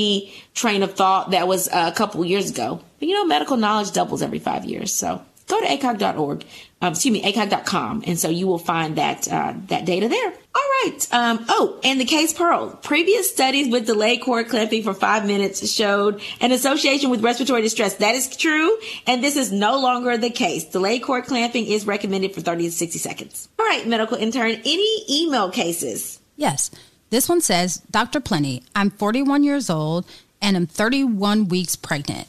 train 0.55 0.83
of 0.83 0.95
thought 0.95 1.31
that 1.31 1.49
was 1.49 1.69
a 1.73 1.93
couple 1.93 2.25
years 2.25 2.51
ago. 2.51 2.81
But 2.99 3.09
you 3.09 3.15
know, 3.15 3.25
medical 3.25 3.57
knowledge 3.57 3.93
doubles 3.93 4.21
every 4.21 4.41
five 4.41 4.65
years, 4.65 4.93
so 4.93 5.23
go 5.53 5.61
to 5.61 5.67
ACOG.org, 5.67 6.45
um, 6.81 6.93
excuse 6.93 7.12
me, 7.12 7.23
ACOG.com, 7.23 8.05
and 8.07 8.19
so 8.19 8.29
you 8.29 8.47
will 8.47 8.59
find 8.59 8.97
that 8.97 9.31
uh, 9.31 9.55
that 9.69 9.85
data 9.85 10.09
there. 10.09 10.29
All 10.55 10.69
right. 10.83 11.09
Um, 11.12 11.45
oh, 11.49 11.81
and 11.85 12.01
the 12.01 12.05
case 12.05 12.33
Pearl. 12.33 12.71
Previous 12.83 13.31
studies 13.31 13.71
with 13.71 13.87
delayed 13.87 14.23
cord 14.23 14.49
clamping 14.49 14.83
for 14.83 14.95
five 14.95 15.27
minutes 15.27 15.71
showed 15.71 16.21
an 16.41 16.53
association 16.53 17.11
with 17.11 17.23
respiratory 17.23 17.62
distress. 17.62 17.95
That 17.97 18.15
is 18.15 18.37
true, 18.37 18.77
and 19.07 19.23
this 19.23 19.37
is 19.37 19.53
no 19.53 19.79
longer 19.81 20.17
the 20.17 20.31
case. 20.31 20.65
Delayed 20.65 21.03
cord 21.03 21.25
clamping 21.27 21.67
is 21.67 21.87
recommended 21.87 22.35
for 22.35 22.41
30 22.41 22.65
to 22.65 22.73
60 22.73 22.99
seconds. 22.99 23.49
All 23.59 23.67
right, 23.67 23.87
medical 23.87 24.17
intern, 24.17 24.61
any 24.65 25.05
email 25.09 25.51
cases? 25.51 26.21
Yes. 26.37 26.71
This 27.11 27.29
one 27.29 27.43
says, 27.43 27.83
Dr. 27.91 28.21
Plenty, 28.21 28.62
I'm 28.75 28.91
41 28.91 29.45
years 29.45 29.69
old 29.69 30.07
and 30.41 30.57
I'm 30.57 30.67
31 30.67 31.49
weeks 31.49 31.77
pregnant. 31.77 32.27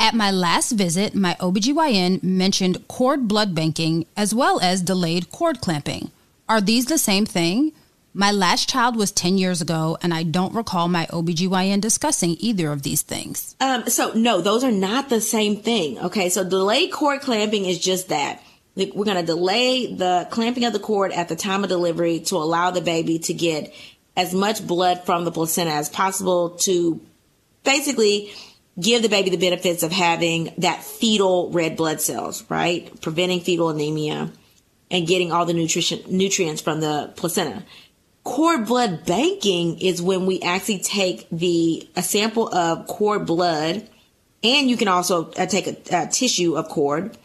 At 0.00 0.14
my 0.14 0.30
last 0.30 0.72
visit, 0.72 1.16
my 1.16 1.34
OBGYN 1.40 2.22
mentioned 2.22 2.86
cord 2.86 3.26
blood 3.26 3.52
banking 3.52 4.06
as 4.16 4.32
well 4.32 4.60
as 4.60 4.80
delayed 4.80 5.32
cord 5.32 5.60
clamping. 5.60 6.12
Are 6.48 6.60
these 6.60 6.86
the 6.86 6.98
same 6.98 7.26
thing? 7.26 7.72
My 8.14 8.30
last 8.30 8.68
child 8.68 8.96
was 8.96 9.10
10 9.10 9.38
years 9.38 9.60
ago, 9.60 9.98
and 10.00 10.14
I 10.14 10.22
don't 10.22 10.54
recall 10.54 10.86
my 10.86 11.06
OBGYN 11.06 11.80
discussing 11.80 12.36
either 12.38 12.70
of 12.70 12.82
these 12.82 13.02
things. 13.02 13.56
Um, 13.60 13.88
so, 13.88 14.12
no, 14.12 14.40
those 14.40 14.62
are 14.62 14.70
not 14.70 15.08
the 15.08 15.20
same 15.20 15.56
thing. 15.62 15.98
Okay, 15.98 16.28
so 16.28 16.48
delayed 16.48 16.92
cord 16.92 17.20
clamping 17.20 17.64
is 17.64 17.78
just 17.78 18.08
that. 18.08 18.40
We're 18.76 19.04
going 19.04 19.16
to 19.16 19.24
delay 19.24 19.92
the 19.92 20.28
clamping 20.30 20.64
of 20.64 20.72
the 20.72 20.78
cord 20.78 21.10
at 21.10 21.28
the 21.28 21.36
time 21.36 21.64
of 21.64 21.68
delivery 21.70 22.20
to 22.20 22.36
allow 22.36 22.70
the 22.70 22.80
baby 22.80 23.18
to 23.20 23.34
get 23.34 23.74
as 24.16 24.32
much 24.32 24.64
blood 24.64 25.04
from 25.04 25.24
the 25.24 25.32
placenta 25.32 25.72
as 25.72 25.88
possible 25.88 26.50
to 26.50 27.00
basically 27.64 28.32
give 28.80 29.02
the 29.02 29.08
baby 29.08 29.30
the 29.30 29.36
benefits 29.36 29.82
of 29.82 29.92
having 29.92 30.52
that 30.58 30.82
fetal 30.82 31.50
red 31.50 31.76
blood 31.76 32.00
cells, 32.00 32.44
right? 32.48 33.00
Preventing 33.00 33.40
fetal 33.40 33.70
anemia 33.70 34.30
and 34.90 35.06
getting 35.06 35.32
all 35.32 35.46
the 35.46 35.52
nutrition 35.52 36.00
nutrients 36.08 36.62
from 36.62 36.80
the 36.80 37.12
placenta. 37.16 37.64
Cord 38.24 38.66
blood 38.66 39.06
banking 39.06 39.80
is 39.80 40.02
when 40.02 40.26
we 40.26 40.40
actually 40.42 40.80
take 40.80 41.26
the 41.30 41.88
a 41.96 42.02
sample 42.02 42.52
of 42.54 42.86
cord 42.86 43.26
blood, 43.26 43.88
and 44.42 44.68
you 44.68 44.76
can 44.76 44.88
also 44.88 45.30
uh, 45.32 45.46
take 45.46 45.66
a, 45.66 45.76
a 45.96 46.06
tissue 46.06 46.56
of 46.56 46.68
cord, 46.68 47.16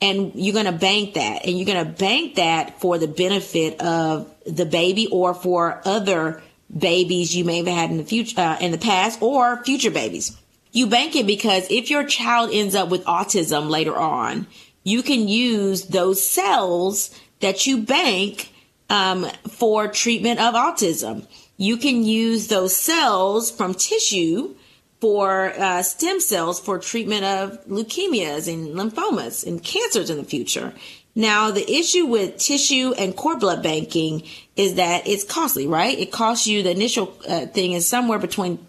and 0.00 0.32
you're 0.34 0.54
going 0.54 0.66
to 0.66 0.72
bank 0.72 1.14
that, 1.14 1.44
and 1.44 1.58
you're 1.58 1.66
going 1.66 1.84
to 1.84 1.92
bank 1.92 2.36
that 2.36 2.80
for 2.80 2.98
the 2.98 3.08
benefit 3.08 3.80
of 3.80 4.32
the 4.46 4.64
baby 4.64 5.08
or 5.08 5.34
for 5.34 5.82
other 5.84 6.42
babies 6.76 7.34
you 7.34 7.44
may 7.44 7.58
have 7.58 7.66
had 7.66 7.90
in 7.90 7.96
the 7.96 8.04
future, 8.04 8.40
uh, 8.40 8.56
in 8.60 8.70
the 8.70 8.78
past, 8.78 9.20
or 9.22 9.62
future 9.64 9.90
babies. 9.90 10.36
You 10.74 10.88
bank 10.88 11.14
it 11.14 11.24
because 11.24 11.70
if 11.70 11.88
your 11.88 12.02
child 12.02 12.50
ends 12.52 12.74
up 12.74 12.88
with 12.88 13.04
autism 13.04 13.70
later 13.70 13.96
on, 13.96 14.48
you 14.82 15.04
can 15.04 15.28
use 15.28 15.84
those 15.86 16.20
cells 16.26 17.16
that 17.38 17.64
you 17.64 17.78
bank 17.78 18.52
um, 18.90 19.24
for 19.48 19.86
treatment 19.86 20.40
of 20.40 20.54
autism. 20.54 21.28
You 21.56 21.76
can 21.76 22.02
use 22.02 22.48
those 22.48 22.76
cells 22.76 23.52
from 23.52 23.74
tissue 23.74 24.56
for 25.00 25.52
uh, 25.56 25.82
stem 25.82 26.18
cells 26.18 26.58
for 26.58 26.80
treatment 26.80 27.24
of 27.24 27.64
leukemias 27.66 28.52
and 28.52 28.74
lymphomas 28.74 29.46
and 29.46 29.62
cancers 29.62 30.10
in 30.10 30.16
the 30.16 30.24
future. 30.24 30.74
Now, 31.14 31.52
the 31.52 31.70
issue 31.70 32.06
with 32.06 32.38
tissue 32.38 32.94
and 32.98 33.14
cord 33.14 33.38
blood 33.38 33.62
banking 33.62 34.24
is 34.56 34.74
that 34.74 35.06
it's 35.06 35.22
costly, 35.22 35.68
right? 35.68 35.96
It 35.96 36.10
costs 36.10 36.48
you 36.48 36.64
the 36.64 36.72
initial 36.72 37.16
uh, 37.28 37.46
thing 37.46 37.74
is 37.74 37.86
somewhere 37.86 38.18
between 38.18 38.66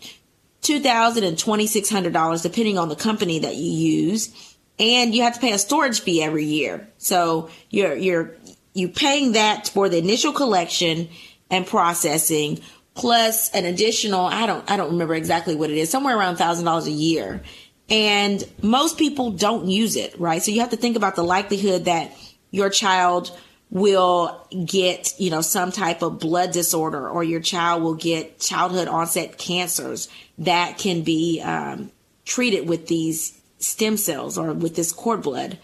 $2,000 0.66 1.28
and 1.28 1.38
$2,600, 1.38 2.42
depending 2.42 2.78
on 2.78 2.90
the 2.90 2.96
company 2.96 3.40
that 3.40 3.56
you 3.56 3.72
use. 3.72 4.56
And 4.78 5.16
you 5.16 5.22
have 5.24 5.36
to 5.36 5.40
pay 5.40 5.54
a 5.54 5.58
storage 5.58 6.02
fee 6.02 6.22
every 6.22 6.46
year. 6.46 6.88
So 6.98 7.50
you're, 7.70 7.96
you're, 7.96 8.36
you 8.74 8.90
paying 8.90 9.34
that 9.34 9.70
for 9.70 9.88
the 9.88 9.98
initial 9.98 10.34
collection 10.34 11.08
and 11.50 11.66
processing 11.66 12.60
plus 12.94 13.50
an 13.52 13.66
additional, 13.66 14.26
I 14.26 14.46
don't, 14.46 14.70
I 14.70 14.78
don't 14.78 14.92
remember 14.92 15.16
exactly 15.16 15.56
what 15.56 15.70
it 15.70 15.78
is, 15.78 15.90
somewhere 15.90 16.18
around 16.18 16.38
thousand 16.38 16.66
dollars 16.66 16.88
a 16.88 16.92
year. 16.92 17.42
And 17.90 18.44
most 18.62 18.98
people 18.98 19.32
don't 19.32 19.68
use 19.68 19.96
it, 19.96 20.20
right? 20.20 20.42
So 20.42 20.52
you 20.52 20.62
have 20.62 20.72
to 20.72 20.78
think 20.78 20.98
about 20.98 21.16
the 21.16 21.24
likelihood 21.24 21.86
that 21.86 22.12
your 22.52 22.70
child 22.70 23.38
will 23.70 24.48
get, 24.66 25.14
you 25.20 25.30
know, 25.30 25.42
some 25.42 25.72
type 25.72 26.02
of 26.02 26.20
blood 26.20 26.52
disorder 26.52 27.10
or 27.10 27.24
your 27.24 27.40
child 27.42 27.84
will 27.84 27.96
get 27.96 28.40
childhood 28.40 28.88
onset 28.88 29.38
cancers 29.38 30.08
that 30.38 30.78
can 30.78 31.02
be 31.02 31.42
um, 31.42 31.92
treated 32.26 32.68
with 32.70 32.88
these 32.88 33.40
stem 33.60 33.98
cells 33.98 34.38
or 34.38 34.54
with 34.54 34.76
this 34.76 34.92
cord 34.92 35.22
blood. 35.22 35.58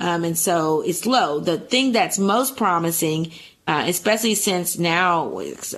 Um, 0.00 0.24
and 0.24 0.36
so 0.36 0.80
it's 0.80 1.06
low. 1.06 1.40
The 1.40 1.58
thing 1.58 1.92
that's 1.92 2.18
most 2.18 2.56
promising, 2.56 3.30
uh, 3.66 3.84
especially 3.86 4.34
since 4.34 4.78
now 4.78 5.28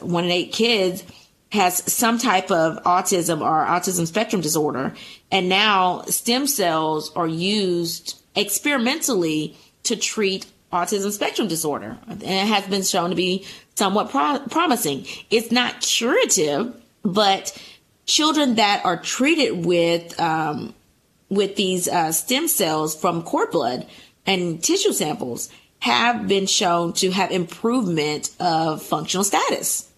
one 0.01 0.25
in 0.25 0.31
eight 0.31 0.53
kids 0.53 1.05
has 1.53 1.93
some 1.93 2.19
type 2.19 2.51
of 2.51 2.83
autism 2.85 3.41
or 3.41 3.67
autism 3.67 4.07
spectrum 4.07 4.41
disorder, 4.41 4.95
and 5.31 5.49
now 5.49 6.03
stem 6.03 6.47
cells 6.47 7.13
are 7.15 7.29
used 7.29 8.21
experimentally 8.35 9.57
to 9.85 9.95
treat 9.95 10.47
autism 10.75 11.13
spectrum 11.13 11.49
disorder. 11.49 11.97
And 12.09 12.23
it 12.23 12.47
has 12.47 12.67
been 12.67 12.83
shown 12.83 13.11
to 13.11 13.17
be 13.17 13.47
somewhat 13.77 14.11
pro- 14.11 14.41
promising. 14.51 15.07
It's 15.31 15.51
not 15.51 15.81
curative, 15.81 16.75
but 17.03 17.57
children 18.07 18.57
that 18.57 18.85
are 18.85 19.01
treated 19.01 19.65
with 19.65 20.19
um, 20.21 20.75
with 21.31 21.57
these 21.57 21.89
uh, 21.89 22.13
stem 22.13 22.49
cells 22.49 22.95
from 22.95 23.23
cord 23.23 23.51
blood 23.51 23.87
and 24.27 24.63
tissue 24.63 24.93
samples 24.93 25.51
have 25.81 26.27
been 26.29 26.47
shown 26.47 26.93
to 26.95 27.11
have 27.11 27.31
improvement 27.31 28.31
of 28.41 28.83
functional 28.83 29.25
status. 29.25 29.91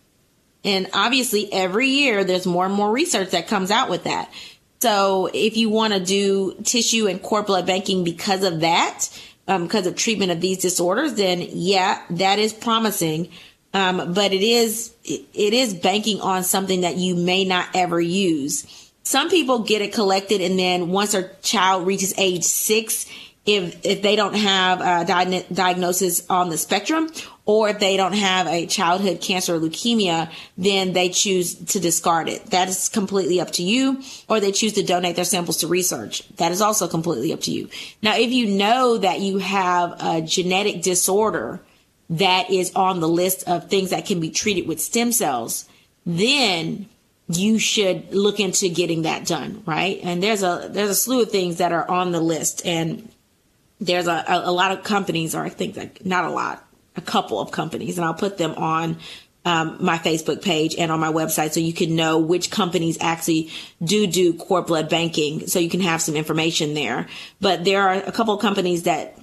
And 0.65 0.89
obviously, 0.93 1.53
every 1.53 1.89
year 1.89 2.25
there's 2.25 2.47
more 2.47 2.67
and 2.67 2.75
more 2.75 2.91
research 2.91 3.31
that 3.31 3.47
comes 3.47 3.71
out 3.71 3.89
with 3.89 4.05
that. 4.05 4.33
So, 4.81 5.31
if 5.33 5.57
you 5.57 5.71
want 5.71 5.95
to 5.95 6.01
do 6.01 6.55
tissue 6.65 7.07
and 7.07 7.23
cord 7.23 7.47
blood 7.47 7.67
banking 7.67 8.03
because 8.03 8.43
of 8.43 8.61
that, 8.61 9.09
um, 9.49 9.65
because 9.65 9.87
of 9.87 9.97
treatment 9.97 10.33
of 10.33 10.41
these 10.41 10.59
disorders, 10.59 11.15
then 11.15 11.47
yeah, 11.51 12.03
that 12.11 12.39
is 12.39 12.53
promising. 12.53 13.31
Um, 13.75 14.15
but 14.15 14.33
it 14.33 14.43
is 14.43 14.95
it, 15.05 15.53
is 15.53 15.75
banking 15.75 16.21
on 16.21 16.45
something 16.45 16.81
that 16.81 16.97
you 16.97 17.15
may 17.15 17.45
not 17.45 17.69
ever 17.75 18.01
use. 18.01 18.91
Some 19.03 19.29
people 19.29 19.61
get 19.61 19.83
it 19.83 19.93
collected, 19.93 20.41
and 20.41 20.59
then 20.59 20.89
once 20.89 21.13
their 21.13 21.33
child 21.43 21.87
reaches 21.87 22.15
age 22.17 22.45
six, 22.45 23.07
if 23.45 23.85
if 23.85 24.03
they 24.03 24.17
don't 24.17 24.35
have 24.35 24.81
a 24.81 25.05
di- 25.07 25.47
diagnosis 25.53 26.29
on 26.31 26.49
the 26.49 26.57
spectrum, 26.57 27.11
or 27.47 27.69
if 27.69 27.79
they 27.79 27.97
don't 27.97 28.13
have 28.13 28.49
a 28.49 28.67
childhood 28.67 29.21
cancer 29.21 29.55
or 29.55 29.61
leukemia, 29.61 30.31
then 30.59 30.93
they 30.93 31.09
choose 31.09 31.55
to 31.55 31.81
discard 31.81 32.29
it. 32.29 32.45
That 32.47 32.69
is 32.69 32.89
completely 32.89 33.41
up 33.41 33.53
to 33.53 33.63
you. 33.63 34.03
Or 34.29 34.41
they 34.41 34.51
choose 34.51 34.73
to 34.75 34.83
donate 34.83 35.15
their 35.15 35.25
samples 35.25 35.59
to 35.59 35.69
research. 35.69 36.29
That 36.37 36.51
is 36.51 36.61
also 36.61 36.89
completely 36.89 37.33
up 37.33 37.41
to 37.43 37.53
you. 37.53 37.69
Now, 38.03 38.17
if 38.17 38.33
you 38.33 38.47
know 38.47 38.99
that 38.99 39.21
you 39.21 39.39
have 39.39 39.97
a 40.01 40.21
genetic 40.21 40.83
disorder 40.83 41.61
that 42.11 42.51
is 42.51 42.75
on 42.75 42.99
the 42.99 43.09
list 43.09 43.49
of 43.49 43.71
things 43.71 43.91
that 43.91 44.07
can 44.07 44.19
be 44.19 44.31
treated 44.31 44.67
with 44.67 44.81
stem 44.81 45.13
cells, 45.13 45.69
then 46.05 46.89
you 47.29 47.59
should 47.59 48.13
look 48.13 48.41
into 48.41 48.69
getting 48.69 49.03
that 49.03 49.27
done, 49.27 49.63
right? 49.67 50.01
And 50.03 50.23
there's 50.23 50.43
a 50.43 50.69
there's 50.71 50.91
a 50.91 50.95
slew 50.95 51.23
of 51.23 51.31
things 51.31 51.59
that 51.59 51.73
are 51.73 51.89
on 51.89 52.13
the 52.13 52.21
list, 52.21 52.65
and 52.65 53.11
there's 53.81 54.07
a, 54.07 54.25
a, 54.29 54.51
a 54.51 54.53
lot 54.53 54.71
of 54.71 54.85
companies, 54.85 55.35
or 55.35 55.43
I 55.43 55.49
think 55.49 55.77
like 55.77 56.07
not 56.07 56.25
a 56.25 56.31
lot, 56.31 56.65
a 56.97 57.01
couple 57.01 57.41
of 57.41 57.51
companies, 57.51 57.99
and 57.99 58.05
I'll 58.05 58.15
put 58.15 58.39
them 58.39 58.55
on 58.55 58.99
um, 59.45 59.77
my 59.81 59.97
Facebook 59.99 60.43
page 60.43 60.75
and 60.77 60.91
on 60.91 60.99
my 60.99 61.13
website 61.13 61.53
so 61.53 61.61
you 61.61 61.73
can 61.73 61.95
know 61.95 62.19
which 62.19 62.51
companies 62.51 62.99
actually 63.01 63.51
do 63.83 64.07
do 64.07 64.35
cord 64.35 64.67
blood 64.67 64.89
banking 64.89 65.47
so 65.47 65.61
you 65.61 65.71
can 65.71 65.81
have 65.81 66.03
some 66.03 66.17
information 66.17 66.75
there. 66.75 67.07
But 67.41 67.65
there 67.65 67.83
are 67.89 67.95
a 67.95 68.13
couple 68.13 68.35
of 68.35 68.43
companies 68.43 68.83
that 68.83 69.17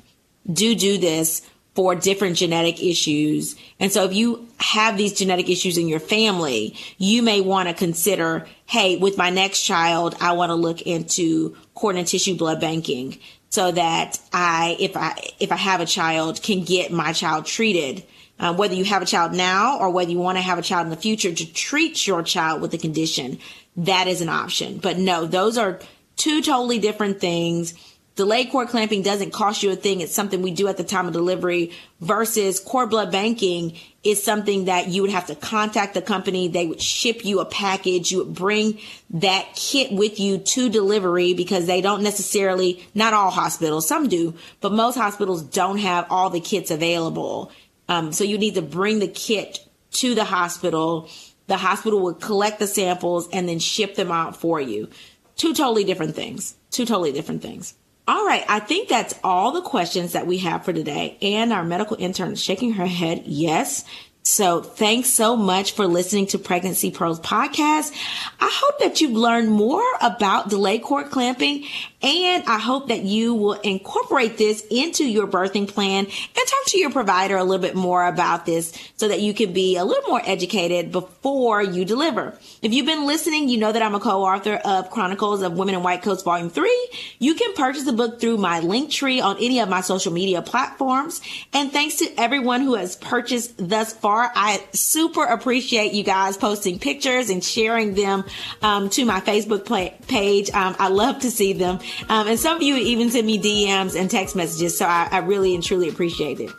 do 0.51 0.75
do 0.75 0.97
this 0.97 1.41
for 1.75 1.95
different 1.95 2.37
genetic 2.37 2.81
issues. 2.81 3.55
And 3.79 3.91
so 3.91 4.05
if 4.05 4.13
you 4.13 4.47
have 4.57 4.95
these 4.95 5.13
genetic 5.13 5.49
issues 5.49 5.77
in 5.77 5.87
your 5.87 5.99
family, 5.99 6.75
you 6.97 7.21
may 7.23 7.41
want 7.41 7.67
to 7.67 7.73
consider, 7.73 8.45
hey, 8.65 8.97
with 8.97 9.17
my 9.17 9.29
next 9.29 9.63
child, 9.63 10.15
I 10.21 10.33
want 10.33 10.51
to 10.51 10.55
look 10.55 10.83
into 10.83 11.57
cord 11.73 11.95
and 11.95 12.07
tissue 12.07 12.35
blood 12.35 12.61
banking 12.61 13.19
so 13.53 13.71
that 13.71 14.19
I, 14.33 14.75
if 14.79 14.97
I, 14.97 15.15
if 15.39 15.51
I 15.51 15.57
have 15.57 15.79
a 15.79 15.85
child, 15.85 16.41
can 16.41 16.63
get 16.63 16.91
my 16.91 17.13
child 17.13 17.45
treated 17.45 18.03
uh, 18.39 18.51
whether 18.51 18.73
you 18.73 18.83
have 18.83 19.03
a 19.03 19.05
child 19.05 19.31
now 19.31 19.77
or 19.77 19.91
whether 19.91 20.09
you 20.09 20.17
want 20.17 20.39
to 20.39 20.41
have 20.41 20.57
a 20.57 20.63
child 20.63 20.87
in 20.87 20.89
the 20.89 20.97
future 20.97 21.31
to 21.31 21.53
treat 21.53 22.07
your 22.07 22.23
child 22.23 22.63
with 22.63 22.73
a 22.73 22.79
condition, 22.79 23.37
that 23.77 24.07
is 24.07 24.21
an 24.21 24.29
option. 24.29 24.79
But 24.79 24.97
no, 24.97 25.27
those 25.27 25.59
are 25.59 25.79
two 26.15 26.41
totally 26.41 26.79
different 26.79 27.21
things. 27.21 27.75
Delayed 28.15 28.51
cord 28.51 28.67
clamping 28.67 29.01
doesn't 29.01 29.31
cost 29.31 29.63
you 29.63 29.71
a 29.71 29.75
thing. 29.75 30.01
It's 30.01 30.13
something 30.13 30.43
we 30.43 30.51
do 30.51 30.67
at 30.67 30.77
the 30.77 30.83
time 30.83 31.07
of 31.07 31.13
delivery 31.13 31.71
versus 31.99 32.59
cord 32.59 32.91
blood 32.91 33.11
banking 33.11 33.75
is 34.03 34.23
something 34.23 34.65
that 34.65 34.87
you 34.89 35.01
would 35.01 35.09
have 35.09 35.25
to 35.27 35.35
contact 35.35 35.95
the 35.95 36.01
company. 36.01 36.47
They 36.47 36.67
would 36.67 36.81
ship 36.81 37.25
you 37.25 37.39
a 37.39 37.45
package. 37.45 38.11
You 38.11 38.19
would 38.19 38.35
bring 38.35 38.77
that 39.11 39.55
kit 39.55 39.91
with 39.91 40.19
you 40.19 40.37
to 40.37 40.69
delivery 40.69 41.33
because 41.33 41.65
they 41.65 41.81
don't 41.81 42.03
necessarily, 42.03 42.85
not 42.93 43.15
all 43.15 43.31
hospitals, 43.31 43.87
some 43.87 44.07
do, 44.09 44.35
but 44.61 44.71
most 44.71 44.95
hospitals 44.95 45.41
don't 45.41 45.79
have 45.79 46.05
all 46.11 46.29
the 46.29 46.39
kits 46.39 46.69
available. 46.69 47.51
Um, 47.89 48.13
so 48.13 48.23
you 48.23 48.37
need 48.37 48.53
to 48.55 48.61
bring 48.61 48.99
the 48.99 49.07
kit 49.07 49.59
to 49.93 50.13
the 50.13 50.25
hospital. 50.25 51.09
The 51.47 51.57
hospital 51.57 51.99
would 52.01 52.19
collect 52.19 52.59
the 52.59 52.67
samples 52.67 53.27
and 53.33 53.49
then 53.49 53.57
ship 53.57 53.95
them 53.95 54.11
out 54.11 54.37
for 54.37 54.61
you. 54.61 54.89
Two 55.35 55.55
totally 55.55 55.83
different 55.83 56.15
things. 56.15 56.55
Two 56.69 56.85
totally 56.85 57.11
different 57.11 57.41
things. 57.41 57.73
All 58.05 58.25
right, 58.25 58.43
I 58.49 58.59
think 58.59 58.89
that's 58.89 59.17
all 59.23 59.51
the 59.51 59.61
questions 59.61 60.11
that 60.11 60.27
we 60.27 60.39
have 60.39 60.65
for 60.65 60.73
today. 60.73 61.17
And 61.21 61.53
our 61.53 61.63
medical 61.63 61.95
intern 61.97 62.33
is 62.33 62.43
shaking 62.43 62.73
her 62.73 62.85
head. 62.85 63.23
Yes. 63.25 63.85
So 64.23 64.61
thanks 64.61 65.09
so 65.09 65.35
much 65.35 65.73
for 65.73 65.85
listening 65.85 66.27
to 66.27 66.39
Pregnancy 66.39 66.91
Pearls 66.91 67.19
podcast. 67.19 67.91
I 68.39 68.49
hope 68.53 68.79
that 68.79 69.01
you've 69.01 69.11
learned 69.11 69.51
more 69.51 69.83
about 70.01 70.49
delayed 70.49 70.81
cord 70.81 71.11
clamping 71.11 71.65
and 72.03 72.43
I 72.47 72.59
hope 72.59 72.89
that 72.89 73.03
you 73.03 73.33
will 73.33 73.53
incorporate 73.53 74.37
this 74.37 74.65
into 74.69 75.05
your 75.05 75.25
birthing 75.25 75.67
plan 75.67 76.05
and 76.05 76.35
talk 76.35 76.65
to 76.67 76.77
your 76.77 76.91
provider 76.91 77.37
a 77.37 77.43
little 77.43 77.61
bit 77.61 77.75
more 77.75 78.05
about 78.05 78.45
this 78.45 78.77
so 78.97 79.07
that 79.07 79.21
you 79.21 79.33
can 79.33 79.53
be 79.53 79.77
a 79.77 79.85
little 79.85 80.09
more 80.09 80.21
educated 80.25 80.91
before 80.91 81.61
you 81.63 81.85
deliver. 81.85 82.37
If 82.61 82.73
you've 82.73 82.85
been 82.85 83.07
listening, 83.07 83.47
you 83.47 83.57
know 83.57 83.71
that 83.71 83.81
I'm 83.81 83.95
a 83.95 83.99
co-author 83.99 84.55
of 84.55 84.89
Chronicles 84.89 85.41
of 85.41 85.53
Women 85.53 85.75
in 85.75 85.83
White 85.83 86.01
Coats 86.01 86.23
Volume 86.23 86.49
3. 86.49 86.89
You 87.19 87.35
can 87.35 87.53
purchase 87.53 87.83
the 87.85 87.93
book 87.93 88.19
through 88.19 88.37
my 88.37 88.59
link 88.59 88.91
tree 88.91 89.21
on 89.21 89.37
any 89.37 89.59
of 89.59 89.69
my 89.69 89.81
social 89.81 90.11
media 90.11 90.41
platforms. 90.41 91.21
And 91.53 91.71
thanks 91.71 91.95
to 91.95 92.09
everyone 92.17 92.61
who 92.61 92.75
has 92.75 92.97
purchased 92.97 93.53
thus 93.57 93.93
far. 93.93 94.29
I 94.35 94.61
super 94.73 95.23
appreciate 95.23 95.93
you 95.93 96.03
guys 96.03 96.35
posting 96.35 96.79
pictures 96.79 97.29
and 97.29 97.41
sharing 97.41 97.93
them 97.93 98.25
um, 98.61 98.89
to 98.91 99.05
my 99.05 99.21
Facebook 99.21 99.65
page. 100.07 100.51
Um, 100.51 100.75
I 100.79 100.89
love 100.89 101.19
to 101.19 101.31
see 101.31 101.53
them. 101.53 101.79
Um, 102.09 102.27
and 102.27 102.39
some 102.39 102.57
of 102.57 102.63
you 102.63 102.75
even 102.75 103.09
send 103.09 103.27
me 103.27 103.39
DMs 103.39 103.99
and 103.99 104.09
text 104.09 104.35
messages. 104.35 104.77
So 104.77 104.85
I, 104.85 105.07
I 105.11 105.19
really 105.19 105.53
and 105.55 105.63
truly 105.63 105.89
appreciate 105.89 106.39
it. 106.39 106.51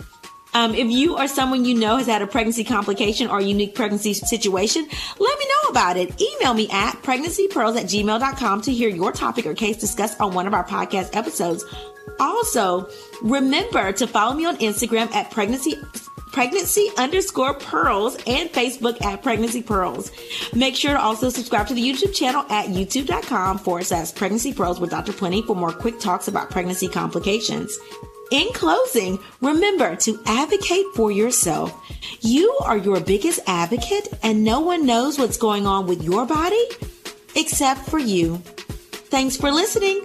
Um, 0.55 0.73
if 0.75 0.89
you 0.89 1.19
or 1.19 1.27
someone 1.27 1.65
you 1.65 1.75
know 1.75 1.97
has 1.97 2.07
had 2.07 2.23
a 2.23 2.29
pregnancy 2.29 2.63
complication 2.63 3.29
or 3.29 3.41
unique 3.41 3.75
pregnancy 3.75 4.15
situation, 4.15 4.87
let 5.19 5.39
me 5.39 5.45
know 5.47 5.71
about 5.71 5.97
it. 5.97 6.21
Email 6.21 6.55
me 6.55 6.69
at 6.71 6.93
pregnancypearls 7.03 7.77
at 7.77 7.87
gmail.com 7.87 8.63
to 8.63 8.73
hear 8.73 8.89
your 8.89 9.11
topic 9.11 9.47
or 9.47 9.55
case 9.55 9.77
discussed 9.77 10.21
on 10.21 10.33
one 10.33 10.47
of 10.47 10.55
our 10.55 10.65
podcast 10.65 11.17
episodes. 11.17 11.65
Also, 12.21 12.89
remember 13.23 13.91
to 13.93 14.07
follow 14.07 14.35
me 14.35 14.47
on 14.47 14.57
Instagram 14.59 15.13
at 15.13 15.33
pregnancy 15.33 15.75
pregnancy 16.35 16.91
underscore 16.99 17.55
pearls 17.55 18.17
and 18.27 18.51
Facebook 18.51 19.01
at 19.05 19.23
pregnancy 19.23 19.63
pearls. 19.63 20.11
Make 20.53 20.75
sure 20.75 20.93
to 20.93 21.01
also 21.01 21.31
subscribe 21.31 21.69
to 21.69 21.75
the 21.75 21.89
YouTube 21.89 22.13
channel 22.13 22.45
at 22.51 22.67
youtube.com 22.67 23.59
forward 23.59 23.85
slash 23.85 24.13
pregnancy 24.13 24.53
pearls 24.53 24.81
with 24.81 24.91
Dr. 24.91 25.13
Plenty 25.13 25.43
for 25.43 25.55
more 25.55 25.73
quick 25.73 26.01
talks 26.01 26.27
about 26.27 26.51
pregnancy 26.51 26.89
complications. 26.89 27.79
In 28.33 28.49
closing, 28.53 29.21
remember 29.43 29.95
to 29.95 30.21
advocate 30.27 30.87
for 30.97 31.13
yourself. 31.13 31.73
You 32.21 32.53
are 32.65 32.79
your 32.79 32.99
biggest 32.99 33.39
advocate 33.47 34.09
and 34.25 34.43
no 34.43 34.59
one 34.59 34.85
knows 34.85 35.21
what's 35.21 35.37
going 35.37 35.69
on 35.69 35.87
with 35.87 36.03
your 36.03 36.27
body 36.27 36.65
except 37.37 37.83
for 37.83 38.01
you. 38.01 38.39
Thanks 39.09 39.37
for 39.37 39.53
listening. 39.53 40.05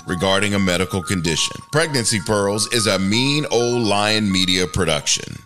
regarding 0.07 0.53
a 0.53 0.59
medical 0.59 1.01
condition. 1.01 1.61
Pregnancy 1.71 2.19
Pearls 2.19 2.71
is 2.73 2.87
a 2.87 2.99
mean 2.99 3.45
old 3.51 3.83
lion 3.83 4.31
media 4.31 4.67
production. 4.67 5.37